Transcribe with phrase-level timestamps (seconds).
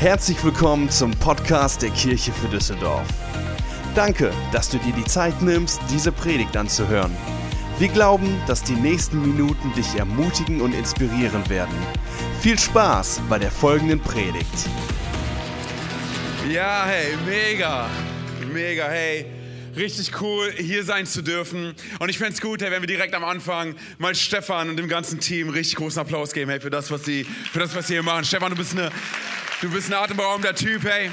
[0.00, 3.06] Herzlich willkommen zum Podcast der Kirche für Düsseldorf.
[3.94, 7.14] Danke, dass du dir die Zeit nimmst, diese Predigt anzuhören.
[7.78, 11.74] Wir glauben, dass die nächsten Minuten dich ermutigen und inspirieren werden.
[12.40, 14.46] Viel Spaß bei der folgenden Predigt.
[16.50, 17.86] Ja, hey, mega,
[18.54, 19.26] mega, hey.
[19.76, 21.74] Richtig cool, hier sein zu dürfen.
[21.98, 25.20] Und ich fände es gut, wenn wir direkt am Anfang mal Stefan und dem ganzen
[25.20, 28.02] Team richtig großen Applaus geben, hey, für das, was sie, für das, was sie hier
[28.02, 28.24] machen.
[28.24, 28.90] Stefan, du bist eine
[29.60, 31.10] Du bist ein atemberaubender Typ, hey.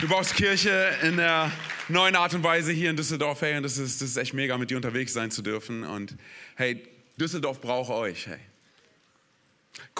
[0.00, 1.52] Du baust Kirche in der
[1.88, 3.58] neuen Art und Weise hier in Düsseldorf, hey.
[3.58, 5.84] Und das ist, das ist echt mega, mit dir unterwegs sein zu dürfen.
[5.84, 6.16] Und
[6.56, 6.82] hey,
[7.18, 8.38] Düsseldorf braucht euch, hey.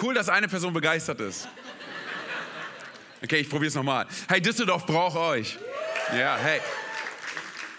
[0.01, 1.47] Cool, dass eine Person begeistert ist.
[3.23, 4.07] Okay, ich probiere es nochmal.
[4.27, 5.59] Hey, Düsseldorf braucht euch.
[6.17, 6.61] Ja, hey.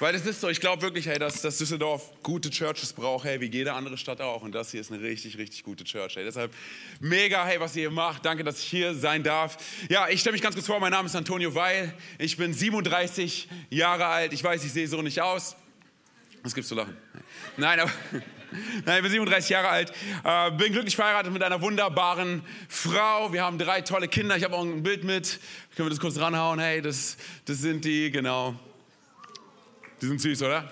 [0.03, 3.41] Weil das ist so, ich glaube wirklich, hey, dass, dass Düsseldorf gute Churches braucht, hey,
[3.41, 4.43] wie jede andere Stadt auch.
[4.43, 6.17] Und das hier ist eine richtig, richtig gute Church.
[6.17, 6.25] Hey.
[6.25, 6.53] Deshalb
[6.99, 8.25] mega, hey, was ihr hier macht.
[8.25, 9.59] Danke, dass ich hier sein darf.
[9.89, 10.81] Ja, ich stelle mich ganz kurz vor.
[10.81, 11.95] Mein Name ist Antonio Weil.
[12.19, 14.33] Ich bin 37 Jahre alt.
[14.33, 15.55] Ich weiß, ich sehe so nicht aus.
[16.43, 16.97] Was gibt's zu lachen?
[17.57, 17.93] Nein, aber.
[18.85, 19.93] Nein, ich bin 37 Jahre alt,
[20.25, 23.33] äh, bin glücklich verheiratet mit einer wunderbaren Frau.
[23.33, 24.37] Wir haben drei tolle Kinder.
[24.37, 25.39] Ich habe auch ein Bild mit.
[25.77, 26.59] Können wir das kurz ranhauen?
[26.59, 28.59] Hey, das, das sind die, genau.
[30.03, 30.69] Die sind süß, oder?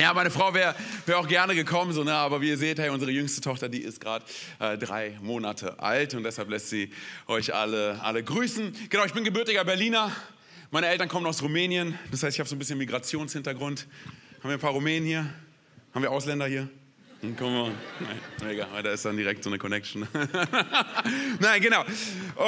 [0.00, 2.14] Ja, meine Frau wäre wär auch gerne gekommen, so, ne?
[2.14, 4.24] aber wie ihr seht, hey, unsere jüngste Tochter, die ist gerade
[4.58, 6.90] äh, drei Monate alt und deshalb lässt sie
[7.26, 8.74] euch alle, alle grüßen.
[8.88, 10.10] Genau, ich bin gebürtiger Berliner.
[10.70, 13.86] Meine Eltern kommen aus Rumänien, das heißt, ich habe so ein bisschen Migrationshintergrund.
[14.38, 15.28] Haben wir ein paar Rumänen hier?
[15.92, 16.70] Haben wir Ausländer hier?
[17.36, 17.72] Komm mal.
[18.42, 20.06] Mega, da ist dann direkt so eine Connection.
[21.40, 21.84] Nein, genau.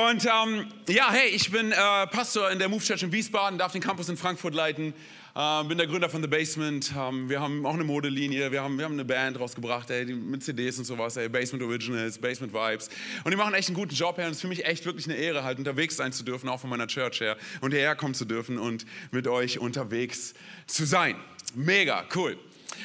[0.08, 3.72] Und ähm, ja, hey, ich bin äh, Pastor in der Move Church in Wiesbaden, darf
[3.72, 4.94] den Campus in Frankfurt leiten.
[5.34, 6.92] Äh, bin der Gründer von The Basement.
[6.96, 8.50] Ähm, wir haben auch eine Modelinie.
[8.50, 11.16] Wir haben, wir haben eine Band rausgebracht ey, mit CDs und sowas.
[11.16, 12.88] Ey, Basement Originals, Basement Vibes.
[13.22, 14.26] Und die machen echt einen guten Job her.
[14.26, 16.60] Und es ist für mich echt wirklich eine Ehre, halt unterwegs sein zu dürfen, auch
[16.60, 17.36] von meiner Church her.
[17.60, 20.34] Und hierher kommen zu dürfen und mit euch unterwegs
[20.66, 21.14] zu sein.
[21.54, 22.36] Mega, cool.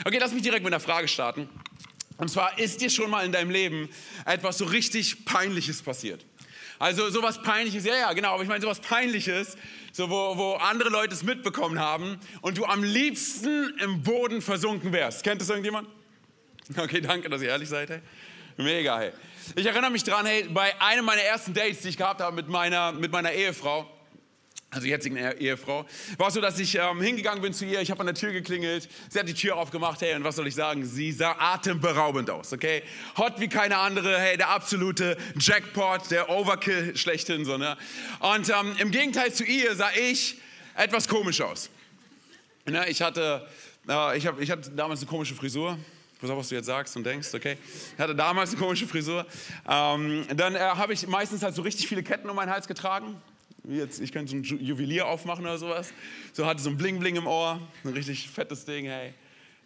[0.03, 1.50] Okay, lass mich direkt mit einer Frage starten.
[2.17, 3.89] Und zwar, ist dir schon mal in deinem Leben
[4.25, 6.23] etwas so richtig Peinliches passiert?
[6.77, 9.57] Also sowas Peinliches, ja, ja, genau, aber ich meine sowas Peinliches,
[9.93, 14.91] so wo, wo andere Leute es mitbekommen haben und du am liebsten im Boden versunken
[14.91, 15.23] wärst.
[15.23, 15.87] Kennt das irgendjemand?
[16.77, 17.89] Okay, danke, dass ihr ehrlich seid.
[17.89, 18.01] Hey.
[18.57, 19.11] Mega, hey.
[19.55, 22.47] Ich erinnere mich dran, hey, bei einem meiner ersten Dates, die ich gehabt habe mit
[22.47, 23.89] meiner, mit meiner Ehefrau,
[24.75, 25.85] also jetzigen Ehefrau,
[26.17, 28.89] war so, dass ich ähm, hingegangen bin zu ihr, ich habe an der Tür geklingelt,
[29.09, 32.51] sie hat die Tür aufgemacht, hey, und was soll ich sagen, sie sah atemberaubend aus,
[32.51, 32.83] okay?
[33.17, 37.77] Hot wie keine andere, hey, der absolute Jackpot, der Overkill schlechthin, so, ne?
[38.19, 40.39] Und ähm, im Gegenteil zu ihr sah ich
[40.75, 41.69] etwas komisch aus.
[42.65, 43.47] Ne, ich, hatte,
[43.87, 45.77] äh, ich, hab, ich hatte damals eine komische Frisur,
[46.19, 47.57] Pass auf, was du jetzt sagst und denkst, okay?
[47.93, 49.25] Ich hatte damals eine komische Frisur.
[49.69, 53.21] Ähm, dann äh, habe ich meistens halt so richtig viele Ketten um meinen Hals getragen
[53.69, 55.93] jetzt, ich könnte so ein Juwelier aufmachen oder sowas.
[56.33, 59.13] So hatte so ein Bling-Bling im Ohr, ein richtig fettes Ding, hey.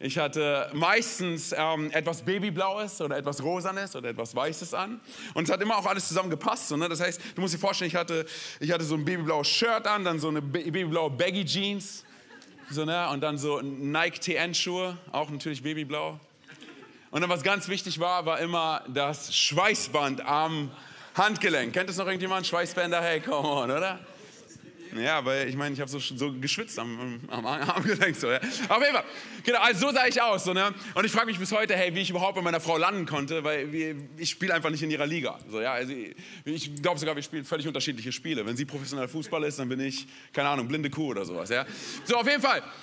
[0.01, 5.01] Ich hatte meistens ähm, etwas Babyblaues oder etwas Rosanes oder etwas Weißes an.
[5.33, 6.69] Und es hat immer auch alles zusammen gepasst.
[6.69, 6.87] So, ne?
[6.87, 8.25] Das heißt, du musst dir vorstellen, ich hatte,
[8.61, 12.05] ich hatte so ein babyblaues Shirt an, dann so eine babyblaue Baggy Jeans.
[12.71, 13.09] So, ne?
[13.09, 16.17] Und dann so Nike TN-Schuhe, auch natürlich babyblau.
[17.11, 20.71] Und dann was ganz wichtig war, war immer das Schweißband am
[21.15, 21.73] Handgelenk.
[21.73, 22.47] Kennt das noch irgendjemand?
[22.47, 23.01] Schweißbänder?
[23.01, 23.99] Hey, come on, oder?
[24.97, 28.15] Ja, weil ich meine, ich habe so, so geschwitzt am, am Armgelenk.
[28.19, 28.37] So, ja.
[28.37, 29.03] Auf jeden Fall.
[29.43, 30.43] Genau, also so sah ich aus.
[30.43, 30.73] So, ne?
[30.93, 33.43] Und ich frage mich bis heute, hey, wie ich überhaupt bei meiner Frau landen konnte,
[33.43, 35.37] weil wir, ich spiele einfach nicht in ihrer Liga.
[35.49, 35.73] So, ja?
[35.73, 35.93] also,
[36.45, 38.45] ich glaube sogar, wir spielen völlig unterschiedliche Spiele.
[38.45, 41.49] Wenn sie professioneller Fußballer ist, dann bin ich, keine Ahnung, blinde Kuh oder sowas.
[41.49, 41.65] Ja?
[42.03, 42.63] So, auf jeden Fall.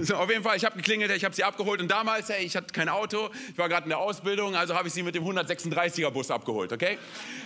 [0.00, 2.56] So, auf jeden Fall, ich habe geklingelt, ich habe sie abgeholt und damals, hey, ich
[2.56, 5.24] hatte kein Auto, ich war gerade in der Ausbildung, also habe ich sie mit dem
[5.24, 6.98] 136er Bus abgeholt, okay?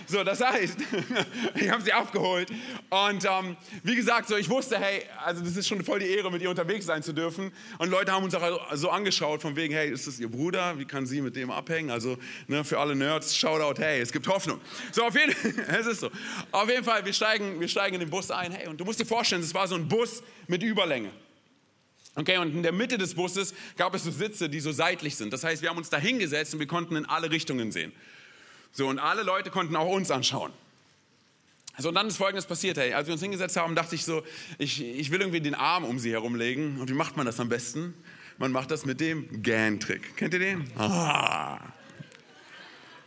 [0.07, 0.77] So, das heißt,
[1.55, 2.49] ich habe sie abgeholt
[2.89, 6.31] und ähm, wie gesagt, so, ich wusste, hey, also das ist schon voll die Ehre,
[6.31, 9.73] mit ihr unterwegs sein zu dürfen und Leute haben uns auch so angeschaut von wegen,
[9.73, 11.91] hey, ist das ihr Bruder, wie kann sie mit dem abhängen?
[11.91, 14.59] Also ne, für alle Nerds, Shoutout, hey, es gibt Hoffnung.
[14.91, 16.11] So, auf jeden Fall, es ist so.
[16.51, 18.99] Auf jeden Fall, wir steigen, wir steigen in den Bus ein, hey, und du musst
[18.99, 21.09] dir vorstellen, es war so ein Bus mit Überlänge.
[22.15, 25.33] Okay, und in der Mitte des Busses gab es so Sitze, die so seitlich sind.
[25.33, 27.91] Das heißt, wir haben uns da hingesetzt und wir konnten in alle Richtungen sehen.
[28.71, 30.51] So, und alle Leute konnten auch uns anschauen.
[31.77, 34.23] So, und dann ist Folgendes passiert, hey, als wir uns hingesetzt haben, dachte ich so,
[34.59, 36.79] ich, ich will irgendwie den Arm um sie herumlegen.
[36.79, 37.95] Und wie macht man das am besten?
[38.37, 40.15] Man macht das mit dem Gan-Trick.
[40.15, 40.71] Kennt ihr den?
[40.77, 41.59] Ah.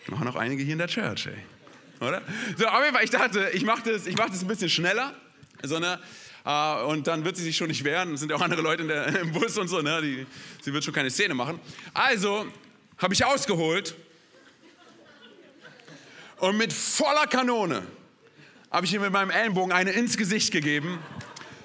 [0.08, 2.06] Machen auch einige hier in der Church, ey.
[2.06, 2.22] Oder?
[2.56, 5.14] So, auf jeden Fall, ich dachte, ich mache das, mach das ein bisschen schneller.
[5.62, 5.98] So, ne?
[6.46, 8.14] äh, und dann wird sie sich schon nicht wehren.
[8.14, 10.00] Es sind ja auch andere Leute der, im Bus und so, ne?
[10.00, 10.26] Die,
[10.62, 11.60] sie wird schon keine Szene machen.
[11.92, 12.46] Also
[12.98, 13.94] habe ich ausgeholt
[16.38, 17.82] und mit voller Kanone
[18.70, 20.98] habe ich ihr mit meinem Ellenbogen eine ins Gesicht gegeben.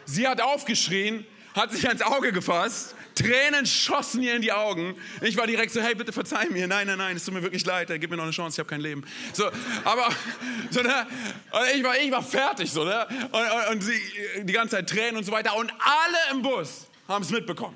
[0.05, 2.95] Sie hat aufgeschrien, hat sich ans Auge gefasst.
[3.15, 4.95] Tränen schossen ihr in die Augen.
[5.21, 6.67] Ich war direkt so, hey, bitte verzeih mir.
[6.67, 7.89] Nein, nein, nein, es tut mir wirklich leid.
[7.99, 9.03] Gib mir noch eine Chance, ich habe kein Leben.
[9.33, 9.49] So,
[9.83, 10.09] aber
[10.69, 11.07] so, ne?
[11.75, 12.71] ich, war, ich war fertig.
[12.71, 13.05] So, ne?
[13.31, 13.99] und, und, und sie,
[14.43, 15.55] die ganze Zeit Tränen und so weiter.
[15.55, 17.75] Und alle im Bus haben es mitbekommen.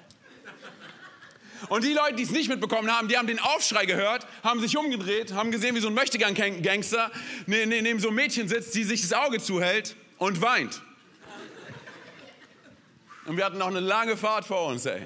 [1.69, 4.77] Und die Leute, die es nicht mitbekommen haben, die haben den Aufschrei gehört, haben sich
[4.77, 7.11] umgedreht, haben gesehen, wie so ein Möchtegern-Gangster
[7.47, 10.81] ne, ne, neben so einem Mädchen sitzt, die sich das Auge zuhält und weint.
[13.25, 15.01] Und wir hatten noch eine lange Fahrt vor uns, ey.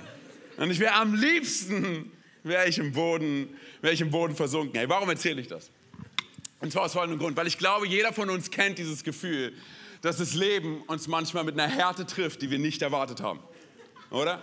[0.58, 2.12] Und ich wäre am liebsten,
[2.44, 4.76] wäre ich im Boden, wäre ich im Boden versunken.
[4.80, 5.72] Ey, warum erzähle ich das?
[6.60, 9.54] Und zwar aus folgendem Grund, weil ich glaube, jeder von uns kennt dieses Gefühl,
[10.02, 13.40] dass das Leben uns manchmal mit einer Härte trifft, die wir nicht erwartet haben.
[14.12, 14.42] Oder?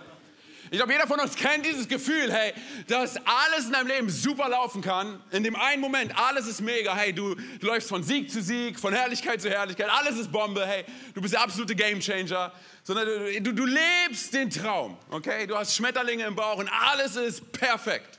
[0.69, 2.53] Ich glaube, jeder von uns kennt dieses Gefühl, hey,
[2.87, 5.21] dass alles in deinem Leben super laufen kann.
[5.31, 6.95] In dem einen Moment, alles ist mega.
[6.95, 9.89] Hey, du, du läufst von Sieg zu Sieg, von Herrlichkeit zu Herrlichkeit.
[9.89, 10.65] Alles ist Bombe.
[10.65, 10.83] Hey,
[11.13, 12.51] du bist der absolute Gamechanger.
[12.83, 14.97] Sondern du, du, du lebst den Traum.
[15.09, 18.17] Okay, du hast Schmetterlinge im Bauch und alles ist perfekt.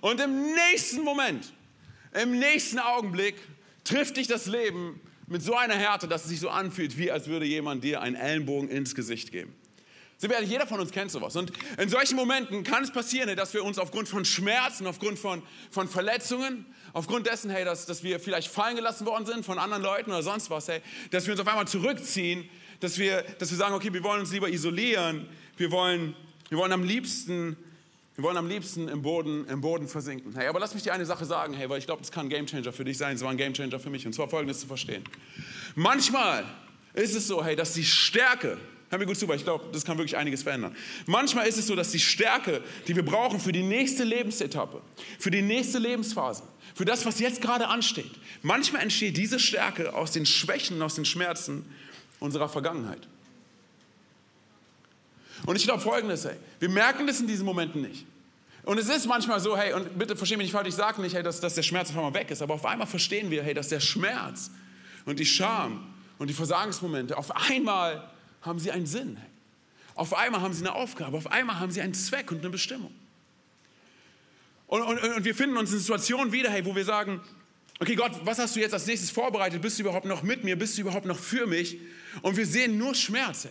[0.00, 1.52] Und im nächsten Moment,
[2.12, 3.36] im nächsten Augenblick
[3.84, 7.28] trifft dich das Leben mit so einer Härte, dass es sich so anfühlt, wie als
[7.28, 9.54] würde jemand dir einen Ellenbogen ins Gesicht geben.
[10.20, 11.36] Wir ehrlich, jeder von uns kennt sowas.
[11.36, 15.42] Und in solchen Momenten kann es passieren, dass wir uns aufgrund von Schmerzen, aufgrund von,
[15.70, 19.82] von Verletzungen, aufgrund dessen, hey, dass, dass wir vielleicht fallen gelassen worden sind von anderen
[19.82, 20.80] Leuten oder sonst was, hey,
[21.10, 22.48] dass wir uns auf einmal zurückziehen,
[22.80, 26.16] dass wir, dass wir sagen, okay, wir wollen uns lieber isolieren, wir wollen,
[26.48, 27.56] wir wollen am liebsten
[28.16, 30.36] wir wollen am liebsten im Boden, im Boden versinken.
[30.36, 32.28] Hey, aber lass mich dir eine Sache sagen, hey, weil ich glaube, das kann ein
[32.28, 33.16] Gamechanger für dich sein.
[33.16, 34.06] Es war ein Gamechanger für mich.
[34.06, 35.02] Und zwar folgendes zu verstehen.
[35.74, 36.44] Manchmal
[36.92, 38.56] ist es so, hey, dass die Stärke
[38.90, 40.76] Hör mir gut zu, weil ich glaube, das kann wirklich einiges verändern.
[41.06, 44.80] Manchmal ist es so, dass die Stärke, die wir brauchen für die nächste Lebensetappe,
[45.18, 46.44] für die nächste Lebensphase,
[46.74, 48.10] für das, was jetzt gerade ansteht,
[48.42, 51.64] manchmal entsteht diese Stärke aus den Schwächen, aus den Schmerzen
[52.20, 53.08] unserer Vergangenheit.
[55.46, 58.06] Und ich glaube folgendes, hey, wir merken das in diesen Momenten nicht.
[58.64, 61.14] Und es ist manchmal so, hey, und bitte versteh mich nicht falsch, ich sage nicht,
[61.14, 63.52] hey, dass, dass der Schmerz auf einmal weg ist, aber auf einmal verstehen wir, hey,
[63.52, 64.50] dass der Schmerz
[65.04, 68.08] und die Scham und die Versagensmomente auf einmal
[68.44, 69.16] haben sie einen Sinn.
[69.94, 72.92] Auf einmal haben sie eine Aufgabe, auf einmal haben sie einen Zweck und eine Bestimmung.
[74.66, 77.20] Und, und, und wir finden uns in Situationen wieder, hey, wo wir sagen,
[77.80, 79.62] okay Gott, was hast du jetzt als nächstes vorbereitet?
[79.62, 80.56] Bist du überhaupt noch mit mir?
[80.56, 81.78] Bist du überhaupt noch für mich?
[82.22, 83.48] Und wir sehen nur Schmerz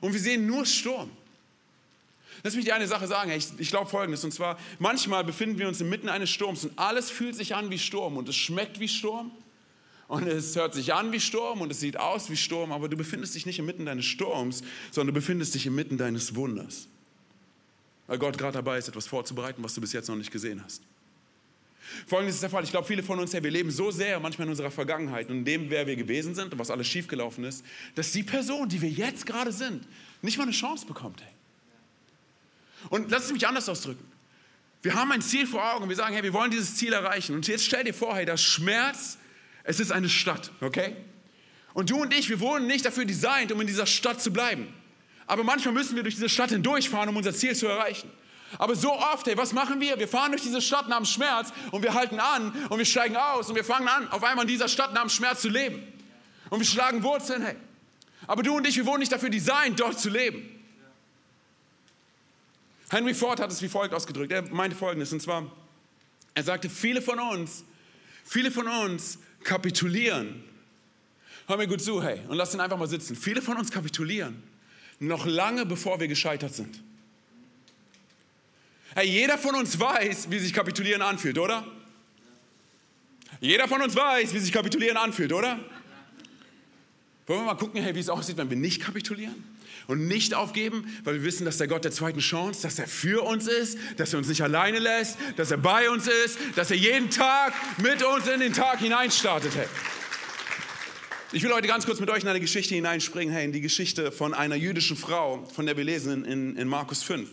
[0.00, 1.10] und wir sehen nur Sturm.
[2.42, 5.68] Lass mich dir eine Sache sagen, ich, ich glaube folgendes, und zwar, manchmal befinden wir
[5.68, 8.88] uns inmitten eines Sturms und alles fühlt sich an wie Sturm und es schmeckt wie
[8.88, 9.30] Sturm
[10.08, 12.96] und es hört sich an wie Sturm und es sieht aus wie Sturm, aber du
[12.96, 16.88] befindest dich nicht inmitten deines Sturms, sondern du befindest dich inmitten deines Wunders.
[18.06, 20.82] Weil Gott gerade dabei ist, etwas vorzubereiten, was du bis jetzt noch nicht gesehen hast.
[22.06, 22.64] Folgendes ist der Fall.
[22.64, 25.38] Ich glaube, viele von uns, hey, wir leben so sehr manchmal in unserer Vergangenheit und
[25.38, 27.64] in dem, wer wir gewesen sind und was alles schiefgelaufen ist,
[27.94, 29.86] dass die Person, die wir jetzt gerade sind,
[30.22, 31.22] nicht mal eine Chance bekommt.
[31.22, 31.32] Hey.
[32.90, 34.04] Und lass es mich anders ausdrücken.
[34.82, 37.34] Wir haben ein Ziel vor Augen und wir sagen, hey, wir wollen dieses Ziel erreichen.
[37.34, 39.18] Und jetzt stell dir vor, hey, dass Schmerz
[39.64, 40.94] es ist eine Stadt, okay?
[41.72, 44.72] Und du und ich, wir wurden nicht dafür designt, um in dieser Stadt zu bleiben.
[45.26, 48.10] Aber manchmal müssen wir durch diese Stadt hindurchfahren, um unser Ziel zu erreichen.
[48.58, 49.98] Aber so oft, hey, was machen wir?
[49.98, 53.48] Wir fahren durch diese Stadt namens Schmerz und wir halten an und wir steigen aus
[53.48, 55.82] und wir fangen an, auf einmal in dieser Stadt namens Schmerz zu leben.
[56.50, 57.56] Und wir schlagen Wurzeln, hey.
[58.26, 60.48] Aber du und ich, wir wurden nicht dafür designt, dort zu leben.
[62.90, 64.30] Henry Ford hat es wie folgt ausgedrückt.
[64.30, 65.50] Er meinte folgendes, und zwar,
[66.34, 67.64] er sagte, viele von uns,
[68.24, 70.42] viele von uns kapitulieren.
[71.46, 73.14] Hör mir gut zu, hey, und lass ihn einfach mal sitzen.
[73.14, 74.42] Viele von uns kapitulieren,
[74.98, 76.82] noch lange bevor wir gescheitert sind.
[78.94, 81.66] Hey, jeder von uns weiß, wie sich kapitulieren anfühlt, oder?
[83.40, 85.58] Jeder von uns weiß, wie sich kapitulieren anfühlt, oder?
[87.26, 89.34] Wollen wir mal gucken, hey, wie es aussieht, wenn wir nicht kapitulieren?
[89.86, 93.22] Und nicht aufgeben, weil wir wissen, dass der Gott der zweiten Chance, dass er für
[93.22, 96.76] uns ist, dass er uns nicht alleine lässt, dass er bei uns ist, dass er
[96.76, 99.54] jeden Tag mit uns in den Tag hineinstartet.
[99.54, 99.66] Hey.
[101.32, 104.12] Ich will heute ganz kurz mit euch in eine Geschichte hineinspringen, hey, in die Geschichte
[104.12, 107.28] von einer jüdischen Frau, von der wir lesen in, in Markus 5.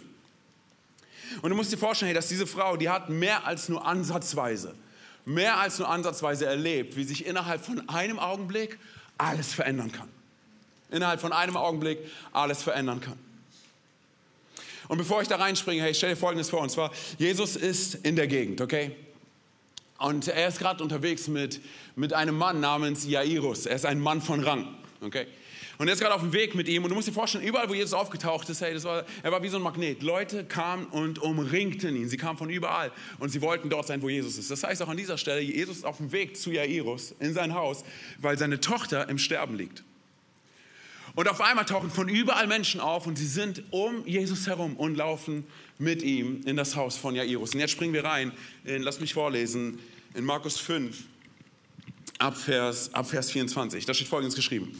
[1.41, 4.75] Und du musst dir vorstellen, hey, dass diese Frau, die hat mehr als nur ansatzweise,
[5.23, 8.77] mehr als nur ansatzweise erlebt, wie sich innerhalb von einem Augenblick
[9.17, 10.09] alles verändern kann
[10.91, 11.99] innerhalb von einem Augenblick
[12.31, 13.17] alles verändern kann.
[14.87, 18.15] Und bevor ich da reinspringe, hey, stell dir Folgendes vor, und zwar, Jesus ist in
[18.15, 18.91] der Gegend, okay?
[19.97, 21.61] Und er ist gerade unterwegs mit,
[21.95, 23.67] mit einem Mann namens Jairus.
[23.67, 25.27] Er ist ein Mann von Rang, okay?
[25.77, 26.83] Und er ist gerade auf dem Weg mit ihm.
[26.83, 29.41] Und du musst dir vorstellen, überall, wo Jesus aufgetaucht ist, hey, das war, er war
[29.41, 30.03] wie so ein Magnet.
[30.03, 32.07] Leute kamen und umringten ihn.
[32.07, 32.91] Sie kamen von überall.
[33.17, 34.51] Und sie wollten dort sein, wo Jesus ist.
[34.51, 37.55] Das heißt auch an dieser Stelle, Jesus ist auf dem Weg zu Jairus in sein
[37.55, 37.83] Haus,
[38.19, 39.83] weil seine Tochter im Sterben liegt.
[41.13, 44.95] Und auf einmal tauchen von überall Menschen auf und sie sind um Jesus herum und
[44.95, 45.45] laufen
[45.77, 47.53] mit ihm in das Haus von Jairus.
[47.53, 48.31] Und jetzt springen wir rein,
[48.63, 49.79] in, lass mich vorlesen,
[50.13, 50.97] in Markus 5,
[52.17, 53.85] ab Vers, ab Vers 24.
[53.85, 54.71] Da steht folgendes geschrieben.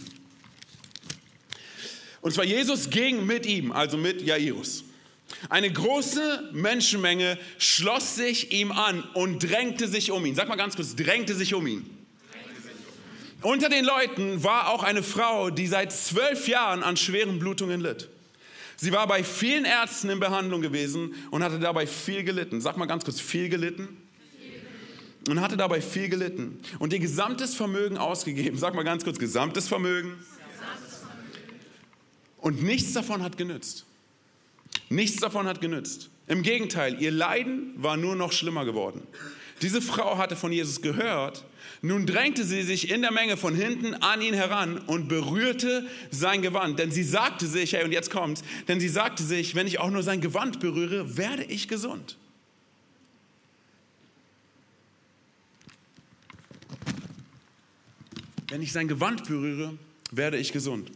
[2.22, 4.86] Und zwar Jesus ging mit ihm, also mit Jairus.
[5.50, 10.36] Eine große Menschenmenge schloss sich ihm an und drängte sich um ihn.
[10.36, 12.01] Sag mal ganz kurz, drängte sich um ihn.
[13.42, 18.10] Unter den Leuten war auch eine Frau, die seit zwölf Jahren an schweren Blutungen litt.
[18.76, 22.62] Sie war bei vielen Ärzten in Behandlung gewesen und hatte dabei viel gelitten.
[22.62, 23.98] Sag mal ganz kurz, viel gelitten?
[25.30, 28.58] Und hatte dabei viel gelitten und ihr gesamtes Vermögen ausgegeben.
[28.58, 30.14] Sag mal ganz kurz, gesamtes Vermögen.
[32.38, 33.86] Und nichts davon hat genützt.
[34.90, 36.10] Nichts davon hat genützt.
[36.28, 39.04] Im Gegenteil, ihr Leiden war nur noch schlimmer geworden.
[39.62, 41.44] Diese Frau hatte von Jesus gehört.
[41.84, 46.44] Nun drängte sie sich in der Menge von hinten an ihn heran und berührte sein
[46.44, 46.78] Gewand.
[46.78, 49.90] Denn sie sagte sich, hey, und jetzt kommt's, denn sie sagte sich, wenn ich auch
[49.90, 52.18] nur sein Gewand berühre, werde ich gesund.
[58.50, 59.76] Wenn ich sein Gewand berühre,
[60.12, 60.92] werde ich gesund.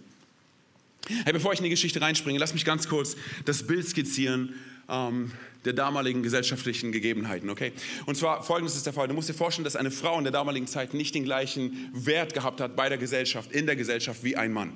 [1.24, 3.16] Hey, bevor ich in die Geschichte reinspringe, lass mich ganz kurz
[3.46, 4.54] das Bild skizzieren
[4.90, 5.32] ähm,
[5.66, 7.50] der damaligen gesellschaftlichen Gegebenheiten.
[7.50, 7.74] Okay?
[8.06, 9.08] Und zwar folgendes ist der Fall.
[9.08, 12.34] Du musst dir vorstellen, dass eine Frau in der damaligen Zeit nicht den gleichen Wert
[12.34, 14.74] gehabt hat bei der Gesellschaft, in der Gesellschaft wie ein Mann.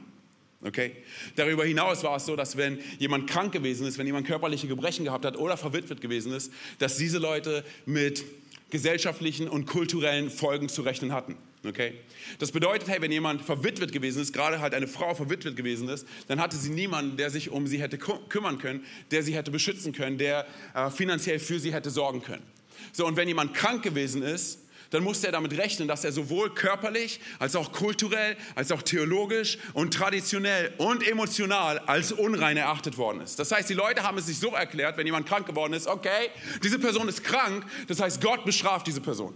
[0.63, 0.91] Okay?
[1.35, 5.05] Darüber hinaus war es so, dass wenn jemand krank gewesen ist, wenn jemand körperliche Gebrechen
[5.05, 8.25] gehabt hat oder verwitwet gewesen ist, dass diese Leute mit
[8.69, 11.37] gesellschaftlichen und kulturellen Folgen zu rechnen hatten.
[11.65, 11.95] Okay?
[12.37, 16.07] Das bedeutet, hey, wenn jemand verwitwet gewesen ist, gerade halt eine Frau verwitwet gewesen ist,
[16.27, 19.91] dann hatte sie niemanden, der sich um sie hätte kümmern können, der sie hätte beschützen
[19.91, 22.43] können, der äh, finanziell für sie hätte sorgen können.
[22.93, 26.53] So, und wenn jemand krank gewesen ist, dann musste er damit rechnen, dass er sowohl
[26.53, 33.21] körperlich als auch kulturell, als auch theologisch und traditionell und emotional als unrein erachtet worden
[33.21, 33.37] ist.
[33.37, 36.29] Das heißt, die Leute haben es sich so erklärt, wenn jemand krank geworden ist, okay,
[36.63, 39.33] diese Person ist krank, das heißt, Gott bestraft diese Person.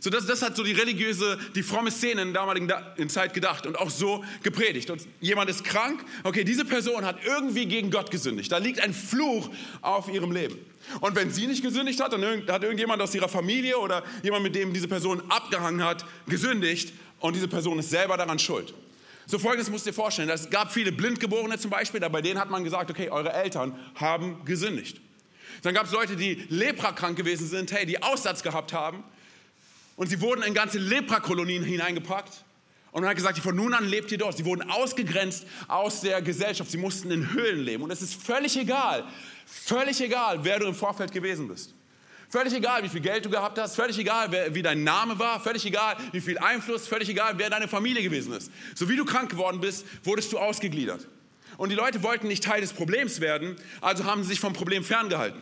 [0.00, 3.66] So das, das hat so die religiöse, die fromme Szene in der damaligen Zeit gedacht
[3.66, 4.90] und auch so gepredigt.
[4.90, 8.52] Und jemand ist krank, okay, diese Person hat irgendwie gegen Gott gesündigt.
[8.52, 9.50] Da liegt ein Fluch
[9.82, 10.58] auf ihrem Leben.
[11.00, 14.54] Und wenn sie nicht gesündigt hat, dann hat irgendjemand aus ihrer Familie oder jemand, mit
[14.54, 18.72] dem diese Person abgehangen hat, gesündigt und diese Person ist selber daran schuld.
[19.26, 22.48] So folgendes musst du dir vorstellen, es gab viele Blindgeborene zum Beispiel, bei denen hat
[22.48, 25.00] man gesagt, okay, eure Eltern haben gesündigt.
[25.62, 29.02] Dann gab es Leute, die leprakrank gewesen sind, hey, die Aussatz gehabt haben
[29.96, 32.44] und sie wurden in ganze Leprakolonien hineingepackt.
[32.92, 34.36] Und man hat gesagt, von nun an lebt ihr dort.
[34.36, 36.70] Sie wurden ausgegrenzt aus der Gesellschaft.
[36.70, 37.82] Sie mussten in Höhlen leben.
[37.82, 39.04] Und es ist völlig egal,
[39.44, 41.74] völlig egal, wer du im Vorfeld gewesen bist.
[42.28, 45.40] Völlig egal, wie viel Geld du gehabt hast, völlig egal, wer, wie dein Name war,
[45.40, 48.50] völlig egal, wie viel Einfluss, völlig egal, wer deine Familie gewesen ist.
[48.74, 51.06] So wie du krank geworden bist, wurdest du ausgegliedert.
[51.56, 54.82] Und die Leute wollten nicht Teil des Problems werden, also haben sie sich vom Problem
[54.82, 55.40] ferngehalten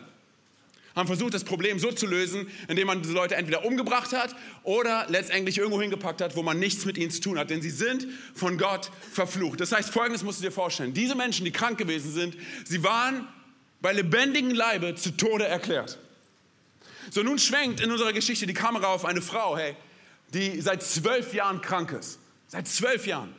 [0.95, 5.05] haben versucht, das Problem so zu lösen, indem man diese Leute entweder umgebracht hat oder
[5.09, 7.49] letztendlich irgendwo hingepackt hat, wo man nichts mit ihnen zu tun hat.
[7.49, 9.59] Denn sie sind von Gott verflucht.
[9.59, 10.93] Das heißt, Folgendes musst du dir vorstellen.
[10.93, 13.27] Diese Menschen, die krank gewesen sind, sie waren
[13.81, 15.99] bei lebendigem Leibe zu Tode erklärt.
[17.11, 19.75] So, nun schwenkt in unserer Geschichte die Kamera auf eine Frau, hey,
[20.33, 22.19] die seit zwölf Jahren krank ist.
[22.47, 23.33] Seit zwölf Jahren.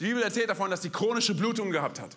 [0.00, 2.16] Die Bibel erzählt davon, dass sie chronische Blutungen gehabt hat.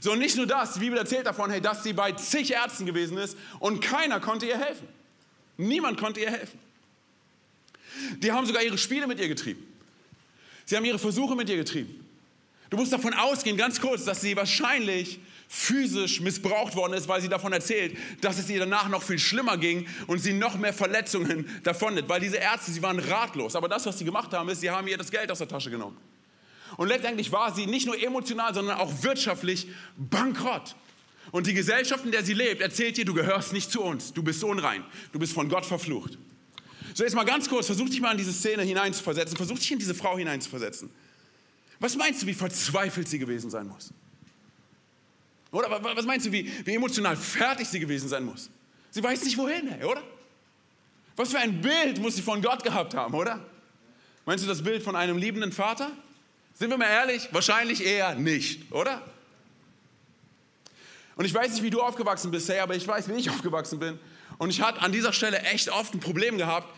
[0.00, 2.86] So, und nicht nur das, die Bibel erzählt davon, hey, dass sie bei zig Ärzten
[2.86, 4.88] gewesen ist und keiner konnte ihr helfen.
[5.56, 6.58] Niemand konnte ihr helfen.
[8.18, 9.62] Die haben sogar ihre Spiele mit ihr getrieben.
[10.64, 12.06] Sie haben ihre Versuche mit ihr getrieben.
[12.70, 17.28] Du musst davon ausgehen, ganz kurz, dass sie wahrscheinlich physisch missbraucht worden ist, weil sie
[17.28, 21.48] davon erzählt, dass es ihr danach noch viel schlimmer ging und sie noch mehr Verletzungen
[21.62, 22.08] davon hat.
[22.08, 23.54] Weil diese Ärzte, sie waren ratlos.
[23.54, 25.70] Aber das, was sie gemacht haben, ist, sie haben ihr das Geld aus der Tasche
[25.70, 25.96] genommen.
[26.76, 30.74] Und letztendlich war sie nicht nur emotional, sondern auch wirtschaftlich bankrott.
[31.32, 34.22] Und die Gesellschaft, in der sie lebt, erzählt ihr, du gehörst nicht zu uns, du
[34.22, 36.18] bist unrein, du bist von Gott verflucht.
[36.94, 39.78] So, jetzt mal ganz kurz, versuch dich mal in diese Szene hineinzuversetzen, versuch dich in
[39.78, 40.90] diese Frau hineinzuversetzen.
[41.78, 43.92] Was meinst du, wie verzweifelt sie gewesen sein muss?
[45.50, 48.50] Oder was meinst du, wie, wie emotional fertig sie gewesen sein muss?
[48.90, 50.02] Sie weiß nicht wohin, hey, oder?
[51.16, 53.44] Was für ein Bild muss sie von Gott gehabt haben, oder?
[54.24, 55.90] Meinst du das Bild von einem liebenden Vater?
[56.58, 57.28] Sind wir mal ehrlich?
[57.32, 59.02] Wahrscheinlich eher nicht, oder?
[61.14, 63.78] Und ich weiß nicht, wie du aufgewachsen bist, hey, aber ich weiß, wie ich aufgewachsen
[63.78, 63.98] bin.
[64.38, 66.74] Und ich hatte an dieser Stelle echt oft ein Problem gehabt,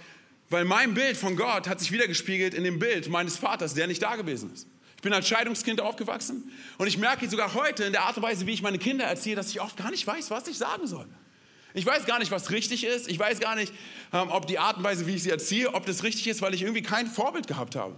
[0.50, 4.02] weil mein Bild von Gott hat sich wiedergespiegelt in dem Bild meines Vaters, der nicht
[4.02, 4.66] da gewesen ist.
[4.96, 8.48] Ich bin als Scheidungskind aufgewachsen und ich merke sogar heute in der Art und Weise,
[8.48, 11.06] wie ich meine Kinder erziehe, dass ich oft gar nicht weiß, was ich sagen soll.
[11.72, 13.06] Ich weiß gar nicht, was richtig ist.
[13.06, 13.72] Ich weiß gar nicht,
[14.12, 16.52] ähm, ob die Art und Weise, wie ich sie erziehe, ob das richtig ist, weil
[16.52, 17.94] ich irgendwie kein Vorbild gehabt habe.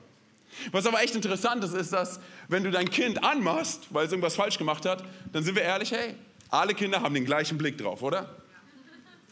[0.73, 4.37] Was aber echt interessant ist, ist, dass wenn du dein Kind anmachst, weil es irgendwas
[4.37, 6.14] falsch gemacht hat, dann sind wir ehrlich, hey,
[6.50, 8.29] alle Kinder haben den gleichen Blick drauf, oder?